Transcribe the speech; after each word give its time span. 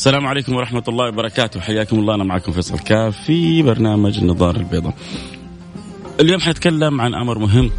السلام 0.00 0.26
عليكم 0.26 0.54
ورحمة 0.54 0.82
الله 0.88 1.08
وبركاته. 1.08 1.60
حياكم 1.60 1.98
الله. 1.98 2.14
أنا 2.14 2.24
معكم 2.24 2.52
فيصل 2.52 2.78
كاف 2.78 3.16
في 3.16 3.62
برنامج 3.62 4.18
النظارة 4.18 4.58
البيضاء 4.58 4.94
اليوم 6.20 6.40
حنتكلم 6.40 7.00
عن 7.00 7.14
أمر 7.14 7.38
مهم 7.38 7.70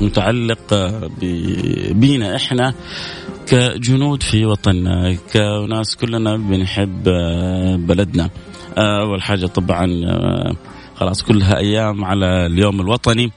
متعلق 0.00 0.74
بينا 1.90 2.36
إحنا 2.36 2.74
كجنود 3.46 4.22
في 4.22 4.46
وطننا 4.46 5.16
كناس 5.32 5.96
كلنا 5.96 6.36
بنحب 6.36 7.02
بلدنا. 7.86 8.30
أول 8.78 9.22
حاجة 9.22 9.46
طبعا 9.46 9.86
خلاص 10.94 11.22
كلها 11.22 11.58
أيام 11.58 12.04
على 12.04 12.46
اليوم 12.46 12.80
الوطني. 12.80 13.32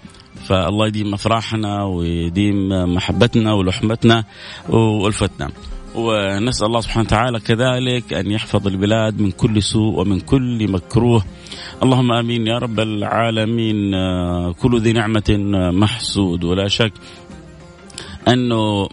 فالله 0.48 0.88
يديم 0.88 1.14
أفراحنا 1.14 1.84
ويديم 1.84 2.70
محبتنا 2.70 3.54
ولحمتنا 3.54 4.24
والفتنا. 4.70 5.50
ونسأل 5.96 6.68
الله 6.68 6.82
سبحانه 6.82 7.06
وتعالى 7.06 7.40
كذلك 7.40 8.14
أن 8.14 8.32
يحفظ 8.32 8.68
البلاد 8.68 9.22
من 9.22 9.32
كل 9.32 9.64
سوء 9.64 10.00
ومن 10.00 10.20
كل 10.20 10.72
مكروه. 10.72 11.26
اللهم 11.84 12.12
آمين 12.12 12.48
يا 12.48 12.58
رب 12.58 12.80
العالمين. 12.80 13.92
كل 14.54 14.82
ذي 14.82 14.94
نعمة 14.94 15.30
محسود. 15.72 16.44
ولا 16.44 16.68
شك 16.68 16.94
أنه 18.28 18.90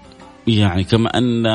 يعني 0.47 0.85
كما 0.85 1.19
أن 1.19 1.47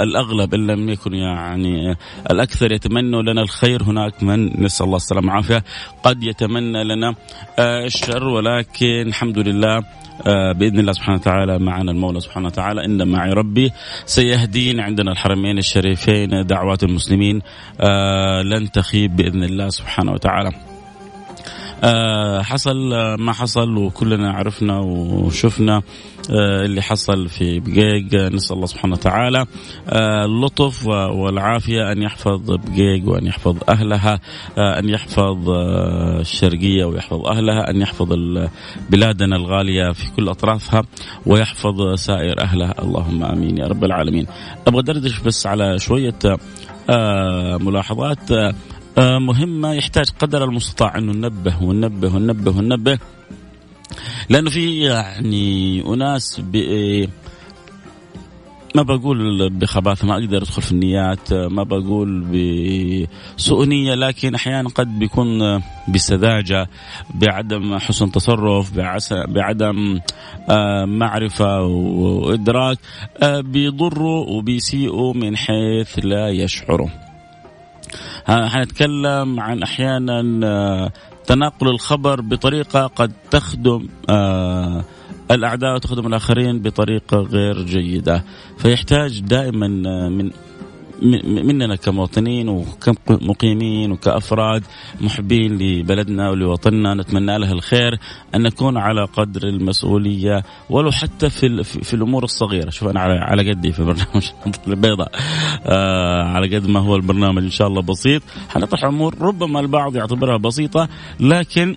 الأغلب 0.00 0.54
إن 0.54 0.66
لم 0.66 0.88
يكن 0.88 1.14
يعني 1.14 1.96
الأكثر 2.30 2.72
يتمنوا 2.72 3.22
لنا 3.22 3.42
الخير 3.42 3.82
هناك 3.82 4.22
من 4.22 4.62
نسأل 4.62 4.86
الله 4.86 4.96
السلامة 4.96 5.26
والعافية 5.26 5.64
قد 6.02 6.22
يتمنى 6.22 6.84
لنا 6.84 7.14
الشر 7.58 8.24
ولكن 8.24 9.06
الحمد 9.06 9.38
لله 9.38 9.82
آه، 10.26 10.52
بإذن 10.52 10.78
الله 10.78 10.92
سبحانه 10.92 11.18
وتعالى 11.18 11.58
معنا 11.58 11.90
المولى 11.90 12.20
سبحانه 12.20 12.46
وتعالى 12.46 12.84
إن 12.84 13.08
معي 13.08 13.30
ربي 13.30 13.72
سيهدين 14.06 14.80
عندنا 14.80 15.12
الحرمين 15.12 15.58
الشريفين 15.58 16.46
دعوات 16.46 16.82
المسلمين 16.82 17.42
آه، 17.80 18.42
لن 18.42 18.70
تخيب 18.70 19.16
بإذن 19.16 19.44
الله 19.44 19.68
سبحانه 19.68 20.12
وتعالى. 20.12 20.75
آه، 21.84 22.42
حصل 22.42 22.76
ما 23.18 23.32
حصل 23.32 23.76
وكلنا 23.76 24.32
عرفنا 24.32 24.78
وشفنا 24.78 25.82
آه، 26.30 26.64
اللي 26.64 26.82
حصل 26.82 27.28
في 27.28 27.60
بقيق. 27.60 28.32
نسأل 28.32 28.56
الله 28.56 28.66
سبحانه 28.66 28.94
وتعالى 28.94 29.46
آه، 29.88 30.24
اللطف 30.24 30.86
والعافية 30.86 31.92
أن 31.92 32.02
يحفظ 32.02 32.50
بقيق 32.50 33.08
وأن 33.08 33.26
يحفظ 33.26 33.56
أهلها 33.68 34.20
أن 34.58 34.88
يحفظ 34.88 35.50
الشرقية 36.20 36.84
ويحفظ 36.84 37.26
أهلها 37.26 37.70
أن 37.70 37.80
يحفظ 37.80 38.08
بلادنا 38.90 39.36
الغالية 39.36 39.92
في 39.92 40.10
كل 40.16 40.28
أطرافها 40.28 40.82
ويحفظ 41.26 41.94
سائر 41.94 42.40
أهلها. 42.40 42.74
اللهم 42.82 43.24
آمين 43.24 43.58
يا 43.58 43.66
رب 43.66 43.84
العالمين. 43.84 44.26
أبغى 44.66 44.82
دردش 44.82 45.20
بس 45.20 45.46
على 45.46 45.78
شوية 45.78 46.18
ملاحظات. 47.60 48.30
آه، 48.30 48.54
مهمة 48.98 49.72
يحتاج 49.72 50.10
قدر 50.18 50.44
المستطاع 50.44 50.98
أنه 50.98 51.12
ننبه 51.12 51.62
وننبه 51.62 52.14
وننبه 52.14 52.50
وننبه. 52.50 52.98
لأنه 54.28 54.50
في 54.50 54.80
يعني 54.80 55.80
أناس 55.86 56.40
ما 58.76 58.82
بقول 58.82 59.50
بخباثة 59.50 60.06
ما 60.06 60.14
أقدر 60.14 60.36
أدخل 60.36 60.62
في 60.62 60.72
النيات 60.72 61.32
ما 61.32 61.62
بقول 61.62 62.20
بسوء 63.36 63.66
نية 63.66 63.94
لكن 63.94 64.34
أحيانا 64.34 64.68
قد 64.68 64.98
بيكون 64.98 65.62
بسذاجة 65.88 66.68
بعدم 67.14 67.78
حسن 67.78 68.12
تصرف 68.12 68.72
بعدم 69.28 70.00
آه، 70.48 70.84
معرفة 70.84 71.62
وإدراك 71.62 72.78
آه، 73.22 73.40
بيضروا 73.40 74.26
وبيسيئوا 74.26 75.14
من 75.14 75.36
حيث 75.36 75.98
لا 76.04 76.28
يشعروا 76.28 77.05
حنتكلم 78.26 79.40
عن 79.40 79.62
أحيانا 79.62 80.46
آه، 80.46 80.92
تناقل 81.26 81.68
الخبر 81.68 82.20
بطريقة 82.20 82.86
قد 82.86 83.12
تخدم 83.30 83.88
آه، 84.10 84.84
الأعداء 85.30 85.74
وتخدم 85.74 86.06
الآخرين 86.06 86.62
بطريقة 86.62 87.16
غير 87.16 87.62
جيدة. 87.62 88.24
فيحتاج 88.58 89.20
دائما 89.20 89.66
آه، 89.66 90.08
من 90.08 90.30
مننا 91.02 91.76
كمواطنين 91.76 92.48
وكمقيمين 92.48 93.92
وكأفراد 93.92 94.62
محبين 95.00 95.58
لبلدنا 95.58 96.30
ولوطننا 96.30 96.94
نتمنى 96.94 97.38
لها 97.38 97.52
الخير 97.52 97.98
أن 98.34 98.42
نكون 98.42 98.76
على 98.76 99.04
قدر 99.04 99.48
المسؤولية 99.48 100.42
ولو 100.70 100.90
حتى 100.90 101.30
في 101.30 101.64
في 101.64 101.94
الأمور 101.94 102.24
الصغيرة. 102.24 102.70
شوف 102.70 102.88
أنا 102.88 103.00
على 103.00 103.50
قدي 103.50 103.72
في 103.72 103.84
برنامج 103.84 104.30
البيضاء. 104.68 105.12
آه 105.66 106.22
على 106.22 106.56
قد 106.56 106.68
ما 106.68 106.80
هو 106.80 106.96
البرنامج 106.96 107.42
إن 107.42 107.50
شاء 107.50 107.68
الله 107.68 107.82
بسيط. 107.82 108.22
حنطرح 108.48 108.84
أمور 108.84 109.14
ربما 109.20 109.60
البعض 109.60 109.96
يعتبرها 109.96 110.36
بسيطة 110.36 110.88
لكن 111.20 111.76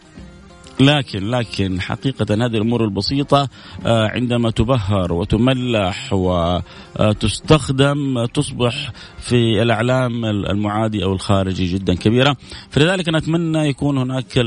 لكن 0.80 1.30
لكن 1.30 1.81
حقيقة 1.81 2.26
هذه 2.36 2.56
الأمور 2.56 2.84
البسيطة 2.84 3.50
آه، 3.86 4.08
عندما 4.08 4.52
تبهر 4.52 5.14
وتملح 5.14 6.14
وتستخدم 7.00 8.26
تصبح 8.26 8.92
في 9.20 9.62
الإعلام 9.62 10.26
المعادي 10.26 11.04
أو 11.04 11.14
الخارجي 11.14 11.66
جدا 11.66 11.96
كبيرة 11.96 12.36
فلذلك 12.70 13.08
أنا 13.08 13.18
أتمنى 13.18 13.68
يكون 13.70 13.98
هناك 13.98 14.38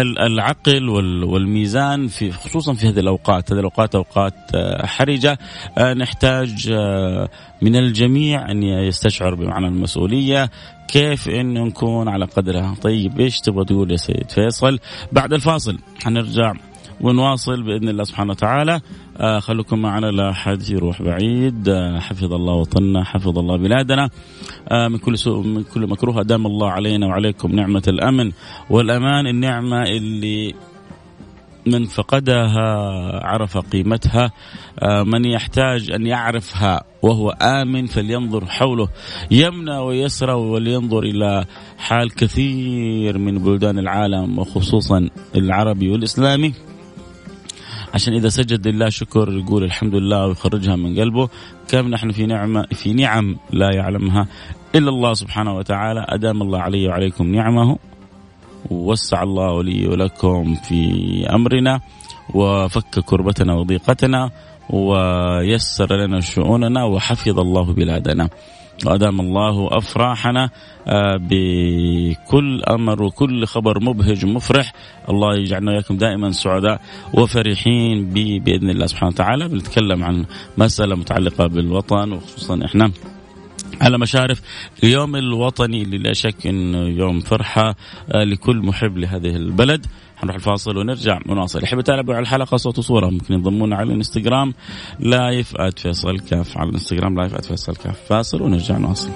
العقل 0.00 0.88
والميزان 1.24 2.08
في 2.08 2.32
خصوصا 2.32 2.74
في 2.74 2.88
هذه 2.88 3.00
الأوقات، 3.00 3.52
هذه 3.52 3.58
الأوقات 3.58 3.94
أوقات 3.94 4.34
آه، 4.54 4.86
حرجة. 4.86 5.38
آه، 5.78 5.94
نحتاج 5.94 6.68
آه، 6.72 7.28
من 7.62 7.76
الجميع 7.76 8.50
أن 8.50 8.62
يستشعر 8.62 9.34
بمعنى 9.34 9.66
المسؤولية، 9.66 10.50
كيف 10.88 11.28
انه 11.28 11.64
نكون 11.64 12.08
على 12.08 12.24
قدرها، 12.24 12.74
طيب 12.82 13.20
إيش 13.20 13.40
تبغى 13.40 13.64
تقول 13.64 13.90
يا 13.90 13.96
سيد 13.96 14.30
فيصل؟ 14.30 14.78
بعد 15.12 15.32
الفاصل 15.32 15.78
حنرجع 16.04 16.52
ونواصل 17.00 17.62
بإذن 17.62 17.88
الله 17.88 18.04
سبحانه 18.04 18.30
وتعالى. 18.30 18.80
خلوكم 19.40 19.78
معنا 19.78 20.06
لا 20.06 20.30
احد 20.30 20.70
يروح 20.70 21.02
بعيد. 21.02 21.68
آه 21.68 21.98
حفظ 21.98 22.32
الله 22.32 22.54
وطننا 22.54 23.04
حفظ 23.04 23.38
الله 23.38 23.56
بلادنا. 23.56 24.10
آه 24.68 24.88
من 24.88 24.98
كل 24.98 25.18
سوء 25.18 25.46
من 25.46 25.62
كل 25.62 25.86
مكروه 25.86 26.20
أدام 26.20 26.46
الله 26.46 26.70
علينا 26.70 27.06
وعليكم 27.06 27.52
نعمة 27.52 27.82
الأمن 27.88 28.32
والأمان. 28.70 29.26
النعمة 29.26 29.82
اللي 29.82 30.54
من 31.66 31.84
فقدها 31.84 32.68
عرف 33.26 33.58
قيمتها. 33.58 34.32
آه، 34.78 35.02
من 35.02 35.24
يحتاج 35.24 35.90
أن 35.90 36.06
يعرفها 36.06 36.84
وهو 37.02 37.30
آمن 37.30 37.86
فلينظر 37.86 38.46
حوله 38.46 38.88
يمنى 39.30 39.78
ويسرى 39.78 40.32
ولينظر 40.32 41.02
إلى 41.02 41.44
حال 41.78 42.14
كثير 42.14 43.18
من 43.18 43.38
بلدان 43.38 43.78
العالم 43.78 44.38
وخصوصا 44.38 45.08
العربي 45.36 45.90
والإسلامي. 45.90 46.52
عشان 47.96 48.14
إذا 48.14 48.28
سجد 48.28 48.68
لله 48.68 48.88
شكر 48.88 49.32
يقول 49.32 49.64
الحمد 49.64 49.94
لله 49.94 50.26
ويخرجها 50.26 50.76
من 50.76 51.00
قلبه. 51.00 51.28
كم 51.68 51.88
نحن 51.88 52.12
في 52.12 52.26
نعمة 52.26 52.66
في 52.72 52.92
نعم 52.92 53.36
لا 53.50 53.74
يعلمها 53.74 54.28
إلا 54.74 54.88
الله 54.88 55.12
سبحانه 55.14 55.56
وتعالى. 55.56 56.06
أدام 56.08 56.42
الله 56.42 56.58
علي 56.58 56.88
وعليكم 56.88 57.34
نعمه 57.34 57.78
ووسع 58.70 59.22
الله 59.22 59.62
لي 59.62 59.88
ولكم 59.88 60.54
في 60.54 60.80
أمرنا 61.30 61.80
وفك 62.34 63.00
كربتنا 63.00 63.54
وضيقتنا 63.54 64.30
ويسر 64.70 65.96
لنا 65.96 66.20
شؤوننا 66.20 66.84
وحفظ 66.84 67.38
الله 67.38 67.72
بلادنا. 67.72 68.28
وأدام 68.84 69.20
الله 69.20 69.68
أفراحنا 69.78 70.50
آه، 70.88 71.16
بكل 71.16 72.62
أمر 72.62 73.02
وكل 73.02 73.46
خبر 73.46 73.84
مبهج 73.84 74.24
ومفرح 74.24 74.72
الله 75.08 75.34
يجعلنا 75.36 75.70
وإياكم 75.70 75.96
دائما 75.96 76.30
سعداء 76.30 76.80
وفرحين 77.14 78.10
بإذن 78.14 78.70
الله 78.70 78.86
سبحانه 78.86 79.12
وتعالى. 79.12 79.48
بنتكلم 79.48 80.04
عن 80.04 80.24
مسألة 80.58 80.96
متعلقة 80.96 81.46
بالوطن 81.46 82.12
وخصوصا 82.12 82.64
إحنا 82.64 82.90
على 83.80 83.98
مشارف 83.98 84.42
اليوم 84.84 85.16
الوطني. 85.16 85.82
اللي 85.82 85.98
لا 85.98 86.12
شك 86.12 86.46
إنه 86.46 86.78
يوم 86.78 87.20
فرحة 87.20 87.74
آه، 88.12 88.24
لكل 88.24 88.56
محب 88.56 88.98
لهذه 88.98 89.36
البلد. 89.36 89.86
حنروح 90.16 90.34
الفاصل 90.34 90.76
ونرجع 90.76 91.18
ونواصل 91.28 91.62
يحب 91.62 91.82
على 91.90 92.22
الحلقة 92.22 92.56
صوت 92.56 92.78
وصورة 92.78 93.10
ممكن 93.10 93.34
ينضمونا 93.34 93.76
على 93.76 93.88
الانستغرام 93.88 94.54
live 95.00 95.52
فيصل 95.76 96.18
كاف. 96.18 96.58
على 96.58 96.68
الانستغرام 96.68 97.16
live 97.20 97.34
فيصل 97.34 97.76
كاف. 97.76 98.00
فاصل 98.08 98.42
ونرجع 98.42 98.78
نواصل 98.78 99.10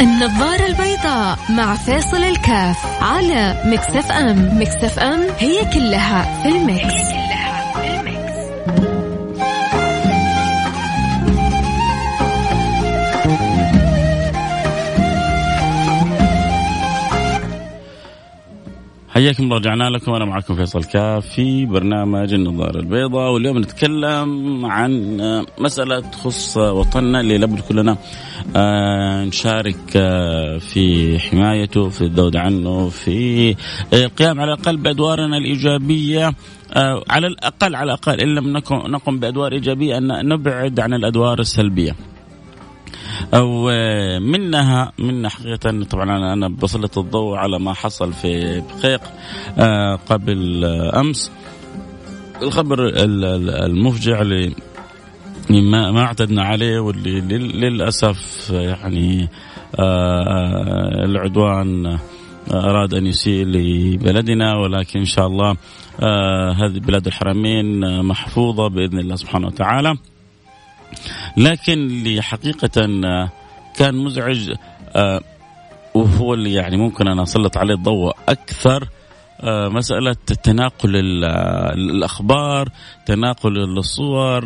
النظارة 0.00 0.66
البيضاء 0.66 1.38
مع 1.50 1.74
فيصل 1.74 2.16
الكاف 2.16 3.02
على 3.02 3.62
Mix 3.66 4.12
FM. 4.12 4.60
Mix 4.60 4.98
FM 4.98 5.20
هي 5.38 5.64
كلها 5.74 6.42
في 6.42 6.48
ال 6.48 6.62
mix. 6.62 7.19
حياكم 19.10 19.44
الله 19.44 19.56
رجعنا 19.56 19.90
لكم. 19.90 20.12
أنا 20.12 20.24
معكم 20.24 20.54
فيصل 20.54 20.84
كاف 20.84 21.26
في 21.26 21.66
برنامج 21.66 22.34
النظارة 22.34 22.78
البيضاء. 22.78 23.32
واليوم 23.32 23.58
نتكلم 23.58 24.66
عن 24.66 25.16
مسألة 25.58 26.00
تخص 26.00 26.56
وطننا 26.56 27.20
اللي 27.20 27.38
لابد 27.38 27.60
كلنا 27.60 27.96
آه، 28.56 29.24
نشارك 29.24 29.96
آه، 29.96 30.58
في 30.58 31.18
حمايته 31.18 31.88
في 31.88 32.02
الذود 32.02 32.36
عنه 32.36 32.88
في 32.88 33.56
القيام 33.92 34.40
على 34.40 34.52
الأقل 34.52 34.76
بأدوارنا 34.76 35.36
الإيجابية. 35.36 36.32
آه، 36.72 37.04
على 37.10 37.26
الأقل 37.26 37.74
على 37.74 37.84
الأقل 37.84 38.20
إن 38.20 38.34
لم 38.34 38.56
نقم 38.70 39.18
بأدوار 39.20 39.52
إيجابية 39.52 39.98
أن 39.98 40.28
نبعد 40.28 40.80
عن 40.80 40.94
الأدوار 40.94 41.38
السلبية. 41.38 41.96
أو 43.34 43.70
منها 44.20 44.92
من 44.98 45.28
حقيقة 45.28 45.84
طبعا 45.84 46.32
أنا 46.32 46.48
بسلط 46.48 46.98
الضوء 46.98 47.36
على 47.36 47.58
ما 47.58 47.74
حصل 47.74 48.12
في 48.12 48.60
بقيق 48.60 49.00
آه، 49.58 49.96
قبل 49.96 50.64
أمس 50.94 51.32
الخبر 52.42 52.90
المفجع 53.66 54.20
اللي 54.20 54.54
ما 55.50 55.90
ما 55.90 56.02
اعتدنا 56.02 56.42
عليه 56.42 56.78
واللي 56.80 57.20
للأسف 57.38 58.50
يعني 58.50 59.28
آه، 59.78 61.04
العدوان 61.04 61.98
أراد 62.52 62.94
أن 62.94 63.06
يسيء 63.06 63.44
لبلدنا 63.46 64.56
ولكن 64.56 64.98
إن 64.98 65.04
شاء 65.04 65.26
الله 65.26 65.56
آه، 66.00 66.52
هذه 66.52 66.78
بلاد 66.78 67.06
الحرمين 67.06 68.02
محفوظة 68.02 68.68
بإذن 68.68 68.98
الله 68.98 69.16
سبحانه 69.16 69.46
وتعالى. 69.46 69.96
لكن 71.36 71.72
اللي 71.72 72.22
حقيقة 72.22 72.70
آه، 73.04 73.30
كان 73.76 73.94
مزعج 73.94 74.52
آه، 74.96 75.20
وهو 75.94 76.34
اللي 76.34 76.52
يعني 76.52 76.76
ممكن 76.76 77.08
أنا 77.08 77.22
أسلط 77.22 77.56
عليه 77.56 77.74
الضوء 77.74 78.16
أكثر 78.28 78.88
آه، 79.40 79.68
مسألة 79.68 80.16
تناقل 80.42 80.96
الأخبار 81.74 82.68
تناقل 83.06 83.78
الصور 83.78 84.44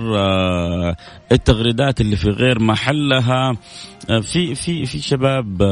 التغريدات 1.33 2.01
اللي 2.01 2.17
في 2.17 2.31
غير 2.31 2.63
محلها. 2.63 3.57
في 4.23 4.55
في 4.55 4.87
في 4.87 4.99
شباب 4.99 5.63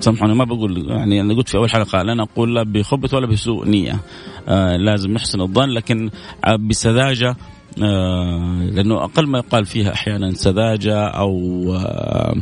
سامحوني 0.00 0.34
ما 0.34 0.44
بقول 0.44 0.90
يعني 0.90 1.20
أنا 1.20 1.34
قلت 1.34 1.48
في 1.48 1.56
أول 1.56 1.70
حلقة 1.70 2.02
لا 2.02 2.14
نقول 2.14 2.54
لا 2.54 2.62
بخبث 2.62 3.14
ولا 3.14 3.26
بسوء 3.26 3.68
نية 3.68 4.00
آه 4.48 4.76
لازم 4.76 5.10
نحسن 5.10 5.40
الظن 5.40 5.68
لكن 5.68 6.10
بسذاجة 6.58 7.36
لأنه 7.76 9.04
أقل 9.04 9.26
ما 9.26 9.38
يقال 9.38 9.66
فيها 9.66 9.92
أحيانا 9.92 10.32
سذاجة 10.32 11.06
أو 11.06 11.64
آه، 11.74 12.34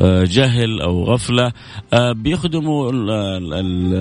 آه، 0.00 0.24
جهل 0.24 0.80
أو 0.80 1.04
غفلة. 1.04 1.52
بيخدموا 1.92 2.90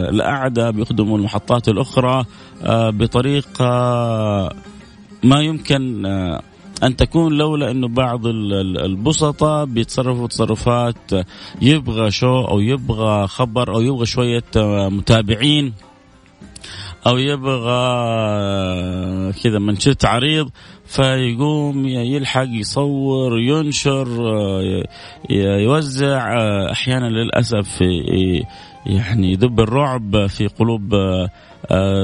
الأعداء 0.09 0.71
بيخدموا 0.71 1.17
المحطات 1.17 1.69
الأخرى 1.69 2.25
بطريقة 2.67 3.69
ما 5.23 5.41
يمكن 5.41 6.05
أن 6.83 6.95
تكون 6.95 7.33
لولا 7.33 7.71
أنه 7.71 7.87
بعض 7.87 8.27
البسطاء 8.27 9.65
بيتصرفوا 9.65 10.27
تصرفات 10.27 11.11
يبغى 11.61 12.11
شو 12.11 12.41
أو 12.41 12.59
يبغى 12.59 13.27
خبر 13.27 13.75
أو 13.75 13.81
يبغى 13.81 14.05
شوية 14.05 14.43
متابعين. 14.89 15.73
أو 17.07 17.17
يبغى 17.17 17.83
كذا 19.43 19.59
منشط 19.59 20.05
عريض 20.05 20.49
فيقوم 20.85 21.87
يلحق 21.87 22.47
يصور 22.47 23.39
ينشر 23.39 24.07
يوزع 25.59 26.35
أحيانا 26.71 27.09
للأسف 27.09 27.81
يعني 28.85 29.31
يذب 29.31 29.59
الرعب 29.59 30.27
في 30.27 30.47
قلوب 30.47 30.95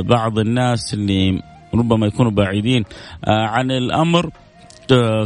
بعض 0.05 0.39
الناس 0.39 0.93
اللي 0.93 1.41
ربما 1.73 2.07
يكونوا 2.07 2.31
بعيدين 2.31 2.83
عن 3.27 3.71
الأمر 3.71 4.29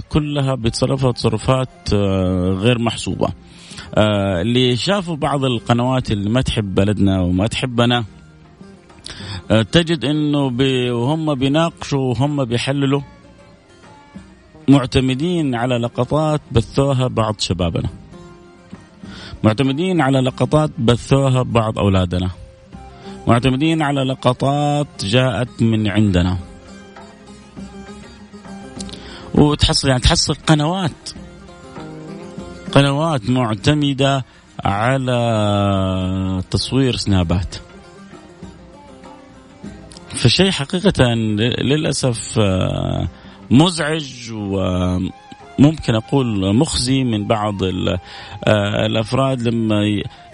كلها 0.10 0.56
بيتصرفها 0.56 1.12
تصرفات 1.12 1.94
غير 2.54 2.80
محسوبة. 2.80 3.28
اللي 4.42 4.76
شافوا 4.76 5.16
بعض 5.16 5.46
القنوات 5.46 6.12
اللي 6.12 6.30
ما 6.30 6.42
تحب 6.42 6.76
بلدنا 6.76 7.22
وما 7.22 7.48
تحبنا 7.48 7.98
آه، 7.98 8.23
تجد 9.62 10.06
إنه 10.06 10.50
بي 10.50 10.92
وهم 10.92 11.36
بيناقشوا 11.36 12.00
وهم 12.00 12.46
بيحللوا 12.46 13.02
معتمدين 14.68 15.56
على 15.56 15.78
لقطات 15.78 16.42
بثوها 16.52 17.08
بعض 17.08 17.36
شبابنا. 17.40 17.90
معتمدين 19.44 20.02
على 20.02 20.20
لقطات 20.20 20.72
بثوها 20.78 21.44
بعض 21.44 21.80
أولادنا. 21.80 22.30
معتمدين 23.28 23.82
على 23.82 24.04
لقطات 24.04 24.88
جاءت 25.06 25.62
من 25.62 25.88
عندنا. 25.88 26.38
وتحصل 29.36 29.88
يعني 29.88 30.02
تحصل 30.02 30.34
قنوات. 30.34 31.10
قنوات 32.72 33.30
معتمدة 33.30 34.26
على 34.66 36.44
تصوير 36.52 36.96
سنابات. 36.96 37.56
فشيء 40.16 40.52
حقيقة 40.52 41.04
للأسف 41.64 42.40
آه، 42.40 43.08
مزعج 43.52 44.32
و 44.32 44.58
ممكن 45.60 45.96
أقول 45.96 46.56
مخزي 46.56 47.04
من 47.04 47.28
بعض 47.28 47.64
الأفراد 48.88 49.42
لما 49.42 49.82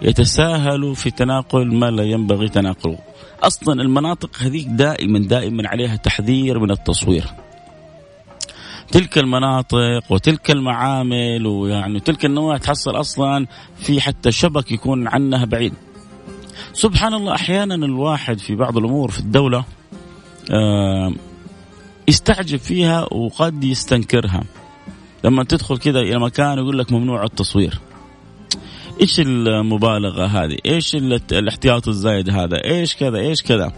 يتساهلوا 0.02 0.94
في 0.94 1.12
تناقل 1.12 1.76
ما 1.76 1.92
لا 1.92 2.04
ينبغي 2.04 2.50
تناقله. 2.50 2.98
أصلا 3.44 3.82
المناطق 3.82 4.30
هذيك 4.42 4.68
دائما 4.68 5.20
دائما 5.20 5.68
عليها 5.68 5.96
تحذير 5.96 6.60
من 6.60 6.72
التصوير. 6.72 7.26
تلك 8.92 9.18
المناطق 9.18 10.04
وتلك 10.10 10.52
المعامل 10.52 11.48
ويعني 11.48 12.00
تلك 12.00 12.26
النواة 12.26 12.58
تحصل 12.58 13.00
أصلا 13.00 13.48
في 13.76 14.02
حتى 14.02 14.32
شبك 14.32 14.72
يكون 14.72 15.08
عنها 15.08 15.46
بعيد. 15.46 15.74
سبحان 16.74 17.14
الله 17.14 17.36
أحيانا 17.36 17.76
الواحد 17.76 18.40
في 18.40 18.56
بعض 18.56 18.78
الأمور 18.78 19.12
في 19.12 19.20
الدولة 19.20 19.66
آه 20.52 21.14
يستعجب 22.08 22.60
فيها 22.60 23.14
وقد 23.14 23.64
يستنكرها. 23.64 24.44
لما 25.24 25.44
تدخل 25.44 25.78
كذا 25.78 26.00
إلى 26.00 26.20
مكان 26.20 26.58
يقول 26.58 26.80
لك 26.80 26.92
ممنوع 26.92 27.24
التصوير. 27.24 27.80
إيش 29.02 29.20
المبالغة 29.20 30.26
هذه؟ 30.26 30.58
إيش 30.66 30.96
الاحتياط 31.32 31.88
الزايد 31.88 32.30
هذا؟ 32.30 32.64
إيش 32.66 32.96
كذا؟ 32.96 33.18
إيش 33.18 33.42
كذا؟ 33.42 33.72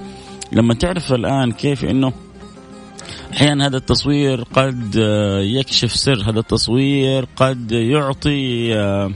لما 0.51 0.73
تعرف 0.73 1.13
الآن 1.13 1.51
كيف 1.51 1.85
إنه 1.85 2.13
أحيانا 3.33 3.67
هذا 3.67 3.77
التصوير 3.77 4.43
قد 4.43 4.95
يكشف 5.41 5.95
سر 5.95 6.23
هذا 6.29 6.39
التصوير 6.39 7.27
قد 7.35 7.71
يعطي 7.71 8.75
آه، 8.75 9.05
آه، 9.05 9.11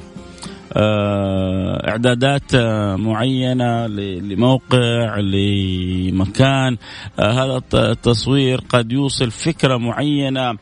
إعدادات 1.87 2.55
معينة 2.99 3.87
لموقع 3.87 5.19
لمكان. 5.19 6.77
آه، 7.19 7.31
هذا 7.31 7.61
التصوير 7.73 8.61
قد 8.69 8.91
يوصل 8.91 9.31
فكرة 9.31 9.77
معينة 9.77 10.57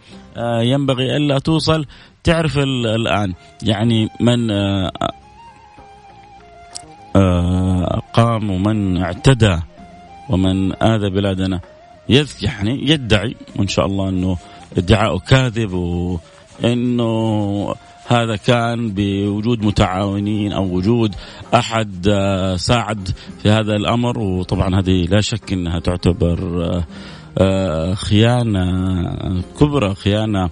ينبغي 0.61 1.17
ألا 1.17 1.39
توصل. 1.39 1.85
تعرف 2.23 2.57
الآن 2.57 3.33
يعني 3.63 4.09
من 4.19 4.51
قام 8.13 8.49
ومن 8.49 8.97
اعتدى 8.97 9.57
ومن 10.29 10.83
آذى 10.83 11.09
بلادنا 11.09 11.59
يعني 12.41 12.89
يدعي 12.89 13.35
وإن 13.55 13.67
شاء 13.67 13.85
الله 13.85 14.09
إنه 14.09 14.37
ادعاءه 14.77 15.19
كاذب 15.19 15.73
وإنه 15.73 17.75
هذا 18.07 18.35
كان 18.35 18.91
بوجود 18.93 19.65
متعاونين 19.65 20.51
أو 20.51 20.75
وجود 20.75 21.15
أحد 21.53 22.07
آه، 22.07 22.55
ساعد 22.55 23.09
في 23.43 23.49
هذا 23.49 23.73
الأمر. 23.73 24.19
وطبعا 24.19 24.79
هذه 24.79 25.05
لا 25.05 25.21
شك 25.21 25.53
إنها 25.53 25.79
تعتبر 25.79 26.65
آه، 26.65 26.83
آه، 27.37 27.93
خيانة 27.93 29.41
كبرى 29.59 29.95
خيانة 29.95 30.49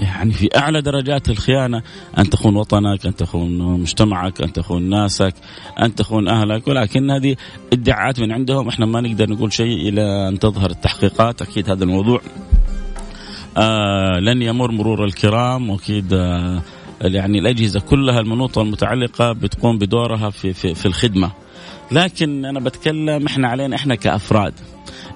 يعني 0.00 0.32
في 0.32 0.48
أعلى 0.56 0.82
درجات 0.82 1.28
الخيانة. 1.28 1.82
أن 2.18 2.30
تخون 2.30 2.56
وطنك، 2.56 3.06
أن 3.06 3.16
تخون 3.16 3.80
مجتمعك، 3.80 4.42
أن 4.42 4.52
تخون 4.52 4.90
ناسك، 4.90 5.34
أن 5.82 5.94
تخون 5.94 6.28
أهلك، 6.28 6.68
ولكن 6.68 7.10
هذه 7.10 7.36
ادعاءات 7.72 8.20
من 8.20 8.32
عندهم. 8.32 8.68
إحنا 8.68 8.86
ما 8.86 9.00
نقدر 9.00 9.30
نقول 9.30 9.52
شيء 9.52 9.88
إلى 9.88 10.28
أن 10.28 10.38
تظهر 10.38 10.70
التحقيقات، 10.70 11.42
أكيد 11.42 11.70
هذا 11.70 11.84
الموضوع 11.84 12.20
آه 13.56 14.18
لن 14.18 14.42
يمر 14.42 14.70
مرور 14.70 15.04
الكرام 15.04 15.70
وأكيد 15.70 16.12
آه 16.12 16.62
يعني 17.00 17.38
الأجهزة 17.38 17.80
كلها 17.80 18.20
المنوطة 18.20 18.62
المتعلقه 18.62 19.32
بتقوم 19.32 19.78
بدورها 19.78 20.30
في 20.30 20.52
في, 20.52 20.74
في 20.74 20.86
الخدمة. 20.86 21.30
لكن 21.92 22.44
أنا 22.44 22.60
بتكلم 22.60 23.26
إحنا 23.26 23.48
علينا 23.48 23.76
إحنا 23.76 23.94
كأفراد. 23.94 24.54